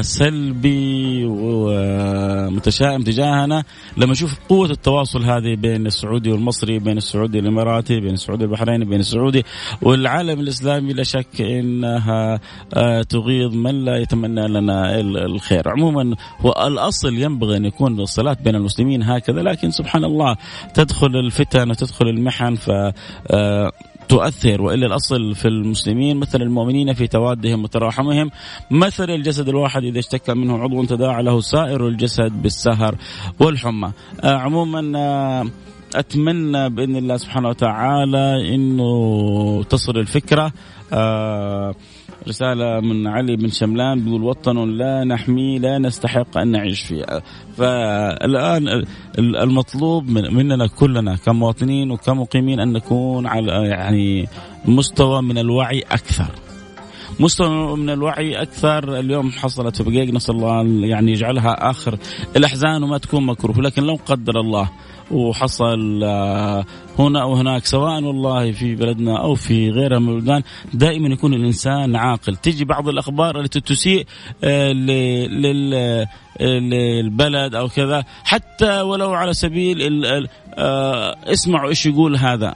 سلبي 0.00 1.24
ومتشائم 1.24 3.02
تجاهنا. 3.02 3.64
لما 3.96 4.12
أشوف 4.12 4.38
قوة 4.48 4.70
التواصل 4.70 5.22
هذه 5.24 5.54
بين 5.56 5.86
السعودي 5.86 6.30
والمصري 6.32 6.78
بين 6.78 6.96
السعودي 6.96 7.38
والإماراتي 7.38 8.00
بين 8.00 8.14
السعودي 8.14 8.44
والبحريني 8.44 8.84
بين 8.84 9.00
السعودي 9.00 9.44
والعالم 9.82 10.40
الإسلامي 10.40 10.92
لا 10.92 11.02
شك 11.02 11.40
إنها 11.40 12.40
تغيظ 13.02 13.54
من 13.54 13.84
لا 13.84 13.96
يتمنى 13.96 14.48
لنا 14.48 15.00
الخير. 15.00 15.68
عموما 15.68 16.16
هو 16.40 16.50
الاصل 16.66 17.14
ينبغي 17.14 17.56
أن 17.56 17.64
يكون 17.64 18.00
الصلاة 18.00 18.36
بين 18.44 18.54
المسلمين 18.54 19.02
هكذا 19.02 19.42
لكن 19.42 19.70
سبحان 19.70 20.04
الله 20.04 20.36
تدخل 20.74 21.16
الفتن 21.16 21.70
وتدخل 21.70 22.08
المحن 22.08 22.54
ف 22.54 22.70
تؤثر 24.10 24.62
والا 24.62 24.86
الأصل 24.86 25.34
في 25.34 25.48
المسلمين 25.48 26.16
مثل 26.16 26.42
المؤمنين 26.42 26.92
في 26.92 27.06
توادهم 27.06 27.64
وتراحمهم. 27.64 28.30
مثل 28.70 29.10
الجسد 29.10 29.48
الواحد 29.48 29.84
إذا 29.84 29.98
اشتكى 29.98 30.34
منه 30.34 30.58
عضو 30.58 30.84
تداعى 30.84 31.22
له 31.22 31.40
سائر 31.40 31.88
الجسد 31.88 32.32
بالسهر 32.42 32.94
والحمى. 33.40 33.92
آه 34.24 34.36
عموما 34.36 34.98
آه 34.98 35.46
أتمنى 35.94 36.68
بإذن 36.70 36.96
الله 36.96 37.16
سبحانه 37.16 37.48
وتعالى 37.48 38.54
إنه 38.54 39.62
تصل 39.62 39.98
الفكرة. 39.98 40.52
آه 40.92 41.74
رسالة 42.28 42.80
من 42.80 43.06
علي 43.06 43.36
بن 43.36 43.48
شملان 43.48 44.04
بيقول 44.04 44.22
وطن 44.22 44.70
لا 44.70 45.04
نحميه 45.04 45.58
لا 45.58 45.78
نستحق 45.78 46.38
أن 46.38 46.48
نعيش 46.48 46.80
فيه. 46.80 47.04
فالآن 47.56 48.84
المطلوب 49.18 50.10
مننا 50.10 50.66
كلنا 50.66 51.16
كمواطنين 51.16 51.90
وكمقيمين 51.90 52.60
أن 52.60 52.72
نكون 52.72 53.26
على 53.26 53.52
يعني 53.52 54.28
مستوى 54.64 55.22
من 55.22 55.38
الوعي 55.38 55.80
أكثر. 55.80 56.30
مستوى 57.20 57.76
من 57.76 57.90
الوعي 57.90 58.42
أكثر. 58.42 58.98
اليوم 58.98 59.30
حصلت 59.30 59.82
في 59.82 59.90
بقيق 59.90 60.14
نسأل 60.14 60.34
الله 60.34 60.86
يعني 60.86 61.12
يجعلها 61.12 61.70
آخر. 61.70 61.98
الأحزان 62.36 62.82
وما 62.82 62.98
تكون 62.98 63.26
مكروه 63.26 63.60
لكن 63.60 63.82
لو 63.82 63.98
قدر 64.06 64.40
الله 64.40 64.70
وحصل 65.10 66.00
آه، 66.04 66.64
هنا 66.98 67.24
وهناك 67.24 67.66
سواء 67.66 68.02
والله 68.02 68.52
في 68.52 68.74
بلدنا 68.74 69.22
أو 69.22 69.34
في 69.34 69.70
غيرها 69.70 69.98
من 69.98 70.08
البلدان 70.08 70.42
دائما 70.74 71.08
يكون 71.08 71.34
الإنسان 71.34 71.96
عاقل. 71.96 72.36
تجي 72.36 72.64
بعض 72.64 72.88
الأخبار 72.88 73.40
التي 73.40 73.60
تسيء 73.60 74.06
آه، 74.44 74.72
للبلد 76.40 77.54
أو 77.54 77.68
كذا 77.68 78.04
حتى 78.24 78.80
ولو 78.80 79.12
على 79.12 79.32
سبيل 79.32 80.02
آه، 80.54 81.16
اسمعوا 81.26 81.68
إيش 81.68 81.86
يقول 81.86 82.16
هذا. 82.16 82.54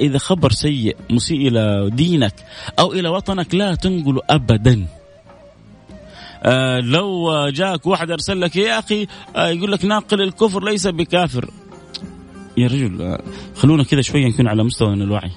إذا 0.00 0.18
خبر 0.18 0.50
سيء 0.50 0.96
مسيء 1.10 1.48
إلى 1.48 1.90
دينك 1.92 2.34
أو 2.78 2.92
إلى 2.92 3.08
وطنك 3.08 3.54
لا 3.54 3.74
تنقله 3.74 4.20
ابدا. 4.30 4.86
آه 6.46 6.80
لو 6.80 7.30
جاك 7.48 7.86
واحد 7.86 8.10
أرسل 8.10 8.40
لك 8.40 8.56
يا 8.56 8.78
أخي 8.78 9.06
آه 9.36 9.48
يقول 9.48 9.72
لك 9.72 9.84
ناقل 9.84 10.20
الكفر 10.22 10.64
ليس 10.64 10.86
بكافر. 10.86 11.50
يا 12.56 12.66
رجل 12.66 13.18
خلونا 13.56 13.82
كذا 13.82 14.00
شوية 14.00 14.26
نكون 14.26 14.48
على 14.48 14.64
مستوى 14.64 14.90
من 14.90 15.02
الوعي. 15.02 15.30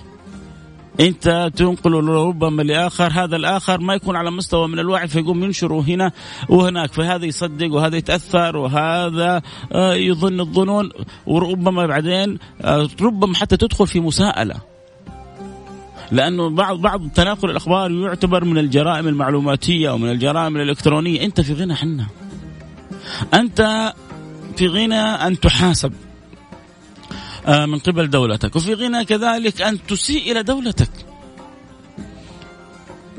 أنت 0.99 1.51
تنقل 1.55 1.91
ربما 1.93 2.61
لاخر 2.61 3.11
هذا 3.13 3.35
الآخر 3.35 3.81
ما 3.81 3.93
يكون 3.93 4.15
على 4.15 4.31
مستوى 4.31 4.67
من 4.67 4.79
الوعي 4.79 5.07
فيقوم 5.07 5.43
ينشره 5.43 5.81
هنا 5.87 6.11
وهناك 6.49 6.93
فهذا 6.93 7.25
يصدق 7.25 7.73
وهذا 7.73 7.97
يتأثر 7.97 8.57
وهذا 8.57 9.41
آه، 9.71 9.93
يظن 9.93 10.39
الظنون 10.39 10.89
وربما 11.25 11.85
بعدين 11.85 12.39
آه، 12.61 12.89
ربما 13.01 13.35
حتى 13.35 13.57
تدخل 13.57 13.87
في 13.87 13.99
مساءلة. 13.99 14.55
لأنه 16.11 16.49
بعض 16.49 16.81
بعض 16.81 17.09
تناقل 17.15 17.49
الأخبار 17.49 17.91
يعتبر 17.91 18.45
من 18.45 18.57
الجرائم 18.57 19.07
المعلوماتية 19.07 19.89
أو 19.89 19.97
من 19.97 20.09
الجرائم 20.09 20.55
الإلكترونية. 20.57 21.25
أنت 21.25 21.41
في 21.41 21.53
غنى 21.53 21.75
حنا 21.75 22.07
أنت 23.33 23.93
في 24.57 24.67
غنى 24.67 24.99
أن 24.99 25.39
تحاسب. 25.39 25.93
من 27.47 27.79
قبل 27.79 28.09
دولتك. 28.09 28.55
وفي 28.55 28.73
غنى 28.73 29.05
كذلك 29.05 29.61
أن 29.61 29.87
تسيء 29.87 30.31
إلى 30.31 30.43
دولتك. 30.43 30.91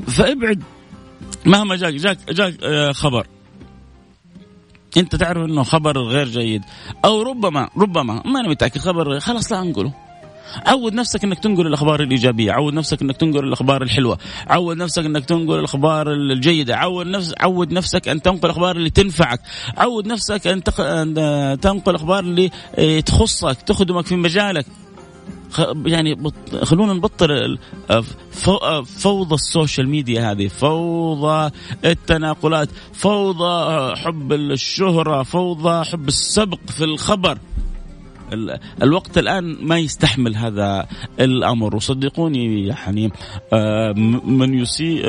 فابعد 0.07 0.63
مهما 1.45 1.75
جاك 1.75 1.93
جاك 1.93 2.17
جاك 2.31 2.63
آه، 2.63 2.91
خبر. 2.91 3.27
أنت 4.97 5.15
تعرف 5.15 5.49
إنه 5.49 5.63
خبر 5.63 5.97
غير 5.97 6.27
جيد. 6.27 6.61
أو 7.05 7.21
ربما 7.21 7.69
ربما 7.77 8.21
ما 8.25 8.39
أنا 8.39 8.49
متاكد 8.49 8.81
خبر 8.81 9.19
خلاص 9.19 9.51
لا 9.51 9.61
انقله 9.61 10.08
عود 10.65 10.93
نفسك 10.93 11.23
إنك 11.23 11.39
تنقل 11.39 11.67
الأخبار 11.67 12.03
الإيجابية، 12.03 12.51
عود 12.51 12.73
نفسك 12.73 13.01
إنك 13.01 13.17
تنقل 13.17 13.43
الأخبار 13.43 13.81
الحلوة، 13.81 14.17
عود 14.47 14.77
نفسك 14.77 15.05
إنك 15.05 15.25
تنقل 15.25 15.59
الأخبار 15.59 16.13
الجيدة، 16.13 16.77
عود 16.77 17.07
نفس 17.07 17.33
عود 17.39 17.71
نفسك 17.71 18.07
أن 18.07 18.21
تنقل 18.21 18.45
الأخبار 18.45 18.75
اللي 18.75 18.89
تنفعك، 18.89 19.39
عود 19.77 20.07
نفسك 20.07 20.47
أن, 20.47 20.63
تق... 20.63 20.75
تنقل 21.55 21.91
الأخبار 21.91 22.19
اللي 22.19 22.51
آه، 22.75 22.99
تخصك، 22.99 23.61
تخدمك 23.61 24.05
في 24.05 24.15
مجالك. 24.15 24.65
يعني 25.85 26.31
خلونا 26.63 26.93
نبطل 26.93 27.57
فوضى 28.83 29.35
السوشيال 29.35 29.89
ميديا 29.89 30.31
هذه 30.31 30.47
فوضى 30.47 31.51
التناقلات 31.85 32.69
فوضى 32.93 33.95
حب 33.95 34.33
الشهرة 34.33 35.23
فوضى 35.23 35.85
حب 35.85 36.07
السبق 36.07 36.59
في 36.67 36.83
الخبر 36.83 37.37
الوقت 38.83 39.17
الآن 39.17 39.57
ما 39.61 39.77
يستحمل 39.77 40.35
هذا 40.35 40.87
الأمر. 41.19 41.75
وصدقوني 41.75 42.67
يعني 42.67 43.11
آه، 43.53 43.93
من 44.25 44.53
يسيء 44.53 45.07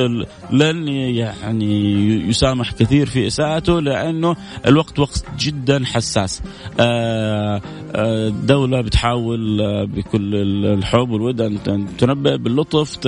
لن 0.51 0.89
يعني 0.89 2.01
يسامح 2.29 2.73
كثير 2.73 3.07
في 3.07 3.27
إساءته 3.27 3.81
لأنه 3.81 4.37
الوقت 4.67 4.99
وقت 4.99 5.25
جدا 5.39 5.85
حساس. 5.85 6.43
الدولة 7.97 8.77
آه، 8.77 8.81
آه، 8.81 8.83
بتحاول 8.83 9.61
بكل 9.87 10.35
الحب 10.67 11.11
والود 11.11 11.41
أن 11.41 11.87
تنبه 11.99 12.37
باللطف 12.37 12.99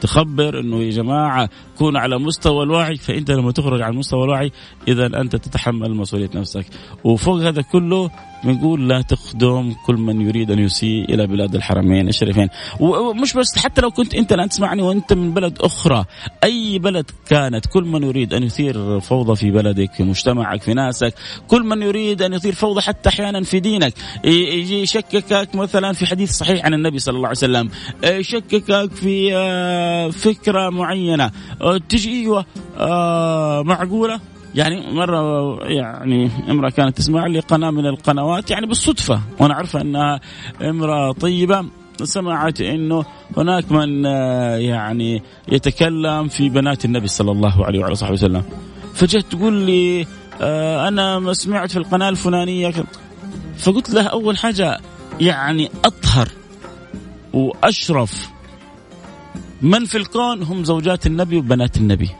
تخبر 0.00 0.60
إنه 0.60 0.82
يا 0.82 0.90
جماعة 0.90 1.48
كون 1.82 1.96
على 1.96 2.18
مستوى 2.18 2.62
الوعي 2.64 2.96
فأنت 2.96 3.30
لما 3.30 3.52
تخرج 3.52 3.82
عن 3.82 3.94
مستوى 3.94 4.24
الوعي 4.24 4.52
إذا 4.88 5.06
أنت 5.06 5.36
تتحمل 5.36 5.94
مسؤولية 5.94 6.30
نفسك. 6.34 6.66
وفوق 7.04 7.40
هذا 7.40 7.62
كله 7.62 8.10
بنقول 8.44 8.88
لا 8.88 9.02
تخدم 9.02 9.74
كل 9.86 9.94
من 9.94 10.20
يريد 10.20 10.50
أن 10.50 10.58
يسيء 10.58 11.14
إلى 11.14 11.26
بلاد 11.26 11.54
الحرمين 11.54 12.08
الشريفين. 12.08 12.48
ومش 12.80 13.34
بس 13.34 13.58
حتى 13.58 13.80
لو 13.80 13.90
كنت 13.90 14.14
أنت 14.14 14.32
الآن 14.32 14.48
تسمعني 14.48 14.82
وأنت 14.82 15.12
من 15.12 15.34
بلد 15.34 15.58
أخرى 15.60 16.04
أي 16.44 16.78
بلد 16.78 17.10
كانت 17.28 17.66
كل 17.66 17.84
من 17.84 18.02
يريد 18.02 18.34
أن 18.34 18.42
يثير 18.42 19.00
فوضى 19.00 19.36
في 19.36 19.50
بلدك 19.50 19.92
في 19.92 20.02
مجتمعك 20.02 20.62
في 20.62 20.74
ناسك 20.74 21.14
كل 21.48 21.62
من 21.62 21.82
يريد 21.82 22.22
أن 22.22 22.32
يثير 22.32 22.54
فوضى 22.54 22.80
حتى 22.80 23.08
أحيانا 23.08 23.42
في 23.42 23.60
دينك. 23.60 23.94
يجي 24.24 24.82
يشككك 24.82 25.54
مثلا 25.54 25.92
في 25.92 26.06
حديث 26.06 26.30
صحيح 26.30 26.64
عن 26.64 26.74
النبي 26.74 26.98
صلى 26.98 27.16
الله 27.16 27.28
عليه 27.28 27.38
وسلم. 27.38 27.70
يشككك 28.04 28.92
في 28.94 29.34
آه، 29.34 30.10
فكرة 30.10 30.70
معينة. 30.70 31.30
تجي 31.78 32.42
آه، 32.78 33.62
معقولة. 33.62 34.20
يعني 34.54 34.92
مرة 34.92 35.58
يعني 35.64 36.30
امرأة 36.50 36.70
كانت 36.70 36.96
تسمع 36.96 37.26
لي 37.26 37.40
قناة 37.40 37.70
من 37.70 37.86
القنوات 37.86 38.50
يعني 38.50 38.66
بالصدفة 38.66 39.20
وأنا 39.38 39.54
عارفة 39.54 39.80
أنها 39.80 40.20
امرأة 40.62 41.12
طيبة 41.12 41.64
سمعت 42.02 42.60
إنه 42.60 43.04
هناك 43.36 43.72
من 43.72 44.06
آه، 44.06 44.56
يعني 44.56 45.22
يتكلم 45.48 46.28
في 46.28 46.48
بنات 46.48 46.84
النبي 46.84 47.08
صلى 47.08 47.30
الله 47.30 47.64
عليه 47.64 47.80
وعلى 47.80 47.94
صحبه 47.94 48.12
وسلم. 48.12 48.42
فجت 48.94 49.32
تقول 49.32 49.52
لي 49.52 50.06
آه، 50.40 50.88
أنا 50.88 51.18
ما 51.18 51.32
سمعت 51.32 51.70
في 51.70 51.76
القناة 51.76 52.08
الفلانية 52.08 52.72
فقلت 53.58 53.90
لها 53.90 54.06
أول 54.06 54.38
حاجة 54.38 54.80
يعني 55.20 55.70
أطهر 55.84 56.28
وأشرف 57.32 58.30
من 59.62 59.84
في 59.84 59.98
الكون 59.98 60.42
هم 60.42 60.64
زوجات 60.64 61.06
النبي 61.06 61.36
وبنات 61.36 61.76
النبي. 61.76 62.10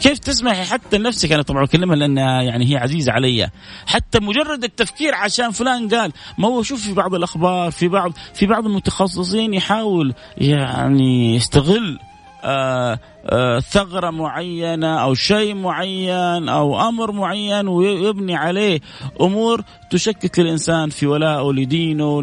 كيف 0.00 0.18
تسمحي 0.18 0.62
حتى 0.62 0.98
لنفسك 0.98 1.32
أنا 1.32 1.42
طبعا 1.42 1.64
أكلمها 1.64 1.96
لأنها 1.96 2.42
يعني 2.42 2.72
هي 2.72 2.76
عزيزة 2.76 3.12
علي. 3.12 3.50
حتى 3.86 4.20
مجرد 4.20 4.64
التفكير 4.64 5.14
عشان 5.14 5.50
فلان 5.50 5.88
قال 5.88 6.12
ما 6.38 6.48
هو 6.48 6.62
شوف 6.62 6.82
في 6.82 6.92
بعض 6.92 7.14
الأخبار 7.14 7.70
في 7.70 7.88
بعض 7.88 8.12
في 8.34 8.46
بعض 8.46 8.66
المتخصصين 8.66 9.54
يحاول 9.54 10.14
يعني 10.38 11.36
يستغل 11.36 11.98
آه 12.46 12.98
آه 13.26 13.60
ثغرة 13.60 14.10
معينة 14.10 15.02
أو 15.02 15.14
شيء 15.14 15.54
معين 15.54 16.48
أو 16.48 16.88
أمر 16.88 17.12
معين 17.12 17.68
ويبني 17.68 18.36
عليه 18.36 18.80
أمور 19.20 19.62
تشكك 19.90 20.40
الإنسان 20.40 20.90
في 20.90 21.06
ولاءه 21.06 21.52
لدينه 21.52 22.22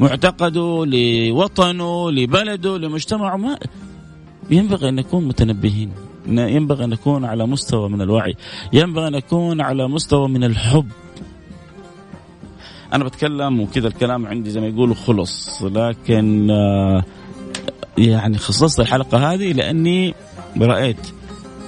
لمعتقده 0.00 0.82
آه، 0.82 0.84
لوطنه 0.84 2.10
لبلده 2.10 2.78
لمجتمعه. 2.78 3.36
ما 3.36 3.58
ينبغي 4.50 4.88
أن 4.88 4.94
نكون 4.94 5.24
متنبهين. 5.24 5.92
ينبغي 6.28 6.84
أن 6.84 6.90
نكون 6.90 7.24
على 7.24 7.46
مستوى 7.46 7.88
من 7.88 8.02
الوعي. 8.02 8.34
ينبغي 8.72 9.08
أن 9.08 9.12
نكون 9.12 9.60
على 9.60 9.88
مستوى 9.88 10.28
من 10.28 10.44
الحب. 10.44 10.88
أنا 12.92 13.04
بتكلم 13.04 13.60
وكذا 13.60 13.88
الكلام 13.88 14.26
عندي 14.26 14.50
زي 14.50 14.60
ما 14.60 14.66
يقولوا 14.66 14.94
خلص 14.94 15.62
لكن 15.62 16.50
آه، 16.50 17.04
يعني 17.98 18.38
خصصت 18.38 18.80
الحلقة 18.80 19.32
هذه 19.32 19.52
لأني 19.52 20.14
رأيت 20.60 20.96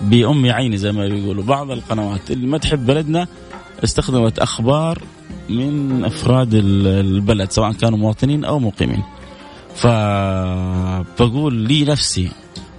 بأم 0.02 0.52
عيني 0.52 0.76
زي 0.76 0.92
ما 0.92 1.04
يقولوا 1.04 1.44
بعض 1.44 1.70
القنوات. 1.70 2.30
اللي 2.30 2.46
ما 2.46 2.58
تحب 2.58 2.86
بلدنا 2.86 3.26
استخدمت 3.84 4.38
أخبار 4.38 5.02
من 5.48 6.04
أفراد 6.04 6.54
البلد 6.54 7.50
سواء 7.50 7.72
كانوا 7.72 7.98
مواطنين 7.98 8.44
أو 8.44 8.58
مقيمين. 8.58 9.02
فبقول 9.74 11.54
لي 11.54 11.84
نفسي 11.84 12.28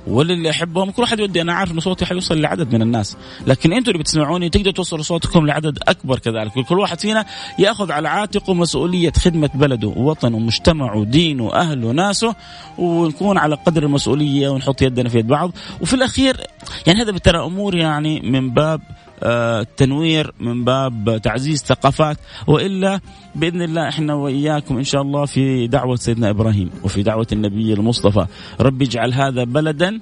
وللي 0.10 0.50
احبهم 0.50 0.92
كل 0.92 1.02
واحد 1.02 1.22
ودي 1.22 1.42
أنا 1.42 1.54
عارف 1.54 1.72
ان 1.72 1.80
صوتي 1.80 2.06
حيوصل 2.06 2.42
لعدد 2.42 2.74
من 2.76 2.82
الناس 2.82 3.18
لكن 3.48 3.74
أنتم 3.74 3.92
اللي 3.92 4.00
بتسمعوني 4.00 4.50
تقدروا 4.50 4.74
توصلوا 4.74 5.04
صوتكم 5.04 5.48
لعدد 5.48 5.80
أكبر 5.88 6.20
كذلك. 6.20 6.52
كل 6.52 6.80
واحد 6.80 7.00
فينا 7.00 7.26
يأخذ 7.60 7.92
على 7.92 8.10
عاتقه 8.10 8.54
مسؤولية 8.54 9.12
خدمة 9.12 9.50
بلده 9.54 9.88
ووطنه 9.88 10.38
ومجتمعه 10.38 10.98
ودينه 10.98 11.44
واهله 11.44 11.88
وناسه 11.88 12.36
ونكون 12.78 13.38
على 13.38 13.56
قدر 13.56 13.84
المسؤولية 13.84 14.50
ونحط 14.50 14.82
يدنا 14.82 15.10
في 15.10 15.20
يد 15.20 15.28
بعض. 15.28 15.52
وفي 15.82 15.94
الأخير 15.94 16.38
يعني 16.88 17.02
هذا 17.02 17.18
ترى 17.18 17.46
أمور 17.46 17.76
يعني 17.76 18.20
من 18.20 18.50
باب 18.50 18.82
التنوير 19.24 20.28
آه، 20.28 20.44
من 20.44 20.64
باب 20.64 21.22
تعزيز 21.24 21.64
ثقافات 21.64 22.18
وإلا 22.48 23.00
بإذن 23.36 23.62
الله 23.62 23.88
إحنا 23.88 24.14
وإياكم 24.14 24.78
إن 24.78 24.84
شاء 24.84 25.02
الله 25.02 25.26
في 25.26 25.68
دعوة 25.68 25.96
سيدنا 25.96 26.30
إبراهيم 26.30 26.70
وفي 26.84 27.04
دعوة 27.04 27.28
النبي 27.32 27.74
المصطفى. 27.74 28.26
رب 28.60 28.82
اجعل 28.82 29.14
هذا 29.14 29.44
بلدا 29.44 30.00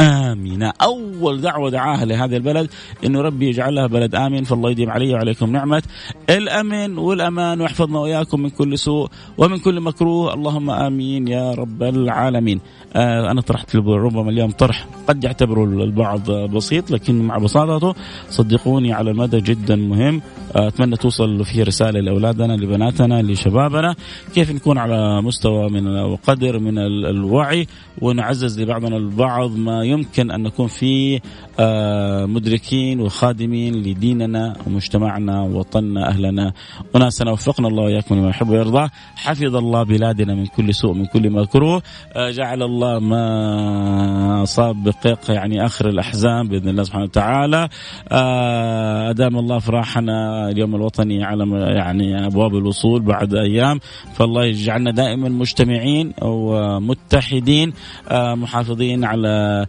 آمنة 0.00 0.72
أول 0.82 1.40
دعوة 1.40 1.70
دعاها 1.70 2.04
لهذا 2.04 2.36
البلد 2.36 2.70
أنه 3.04 3.20
ربي 3.20 3.48
يجعلها 3.48 3.86
بلد 3.86 4.14
آمن 4.14 4.44
فالله 4.44 4.70
يديم 4.70 4.90
علي 4.90 5.14
وعليكم 5.14 5.52
نعمة. 5.52 5.82
الأمن 6.30 6.98
والأمان 6.98 7.60
ويحفظنا 7.60 7.98
وإياكم 7.98 8.40
من 8.40 8.50
كل 8.50 8.78
سوء 8.78 9.08
ومن 9.38 9.58
كل 9.58 9.80
مكروه. 9.80 10.34
اللهم 10.34 10.70
آمين 10.70 11.28
يا 11.28 11.54
رب 11.54 11.82
العالمين. 11.82 12.60
آه 12.96 13.30
أنا 13.30 13.40
طرحت 13.40 13.76
ربما 13.76 14.30
اليوم 14.30 14.50
طرح. 14.50 14.86
قد 15.08 15.24
يعتبره 15.24 15.64
البعض 15.64 16.30
بسيط 16.30 16.90
لكن 16.90 17.22
مع 17.22 17.38
بساطته 17.38 17.94
صدقوني 18.30 18.92
على 18.92 19.10
المدى 19.10 19.40
جدا 19.40 19.76
مهم. 19.76 20.22
آه 20.56 20.68
أتمنى 20.68 20.96
توصل 20.96 21.44
فيه 21.44 21.62
رسالة 21.62 22.00
لأولادنا 22.00 22.52
لبناتنا 22.52 23.22
لشبابنا. 23.22 23.94
كيف 24.34 24.50
نكون 24.50 24.78
على 24.78 25.22
مستوى 25.22 25.70
من 25.70 25.86
وقدر 25.98 26.58
من 26.58 26.78
الوعي 26.78 27.66
ونعزز 28.02 28.60
لبعضنا 28.60 28.96
البعض 28.96 29.56
ما 29.56 29.87
يمكن 29.88 30.30
أن 30.30 30.42
نكون 30.42 30.66
في 30.66 31.20
آه، 31.60 32.26
مدركين 32.26 33.00
وخادمين 33.00 33.74
لديننا 33.74 34.56
ومجتمعنا 34.66 35.40
ووطننا 35.40 36.08
أهلنا. 36.08 36.52
وناسنا 36.94 37.30
وفقنا 37.30 37.68
الله 37.68 37.82
وإياكم 37.82 38.14
لما 38.14 38.28
يحب 38.28 38.48
ويرضى. 38.48 38.88
حفظ 39.16 39.56
الله 39.56 39.82
بلادنا 39.82 40.34
من 40.34 40.46
كل 40.46 40.74
سوء 40.74 40.94
من 40.94 41.06
كل 41.06 41.30
مكروه 41.30 41.82
آه، 42.16 42.30
جعل 42.30 42.62
الله 42.62 42.98
ما 42.98 44.44
صاب 44.44 44.84
بقيق 44.84 45.30
يعني 45.30 45.66
آخر 45.66 45.88
الأحزان 45.88 46.48
بإذن 46.48 46.68
الله 46.68 46.82
سبحانه 46.82 47.04
وتعالى. 47.04 47.68
آه، 48.12 49.10
أدام 49.10 49.38
الله 49.38 49.56
افراحنا 49.56 50.48
اليوم 50.48 50.74
الوطني 50.74 51.24
على 51.24 51.44
يعني 51.76 52.26
أبواب 52.26 52.56
الوصول 52.56 53.02
بعد 53.02 53.34
أيام. 53.34 53.80
فالله 54.14 54.44
يجعلنا 54.44 54.90
دائما 54.90 55.28
مجتمعين 55.28 56.12
ومتحدين 56.22 57.72
محافظين 58.12 59.04
على 59.04 59.66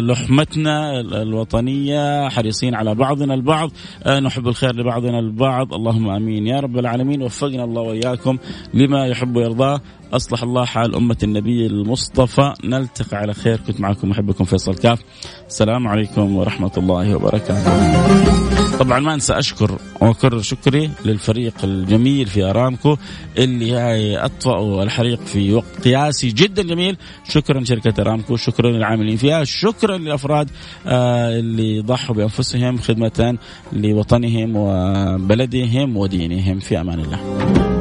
لحمتنا 0.00 1.00
الوطنية 1.00 2.28
حريصين 2.28 2.74
على 2.74 2.94
بعضنا 2.94 3.34
البعض 3.34 3.70
آه، 4.04 4.20
نحب 4.20 4.48
الخير 4.48 4.76
لبعضنا 4.76 5.18
البعض. 5.18 5.74
اللهم 5.74 6.08
آمين. 6.08 6.46
يا 6.46 6.60
رب 6.60 6.78
العالمين 6.78 7.22
وفقنا 7.22 7.64
الله 7.64 7.82
وإياكم 7.82 8.38
لما 8.74 9.06
يحب 9.06 9.36
ويرضاه 9.36 9.80
أصلح 10.12 10.42
الله 10.42 10.64
حال 10.64 10.94
أمة 10.94 11.16
النبي 11.22 11.66
المصطفى. 11.66 12.52
نلتقي 12.64 13.16
على 13.16 13.34
خير. 13.34 13.60
كنت 13.66 13.80
معكم 13.80 14.08
محبكم 14.08 14.44
فيصل 14.44 14.74
كاف. 14.74 15.02
السلام 15.46 15.88
عليكم 15.88 16.36
ورحمة 16.36 16.72
الله 16.76 17.16
وبركاته. 17.16 18.57
طبعا 18.88 19.00
ما 19.00 19.14
أنسى 19.14 19.38
أشكر 19.38 19.78
وأكرر 20.00 20.42
شكري 20.42 20.90
للفريق 21.04 21.54
الجميل 21.64 22.26
في 22.26 22.42
أرامكو 22.44 22.96
اللي 23.38 24.18
اطفأوا 24.18 24.82
الحريق 24.82 25.20
في 25.20 25.52
وقت 25.54 25.84
قياسي 25.84 26.28
جدا 26.28 26.62
جميل. 26.62 26.96
شكرا 27.28 27.64
شركة 27.64 28.00
أرامكو 28.02 28.36
شكرا 28.36 28.70
للعاملين 28.70 29.16
فيها 29.16 29.44
شكرا 29.44 29.98
للأفراد 29.98 30.50
آه، 30.86 31.38
اللي 31.38 31.80
ضحوا 31.80 32.14
بأنفسهم 32.14 32.78
خدمة 32.78 33.38
لوطنهم 33.72 34.56
وبلدهم 34.56 35.96
ودينهم 35.96 36.58
في 36.60 36.80
أمان 36.80 37.00
الله. 37.00 37.77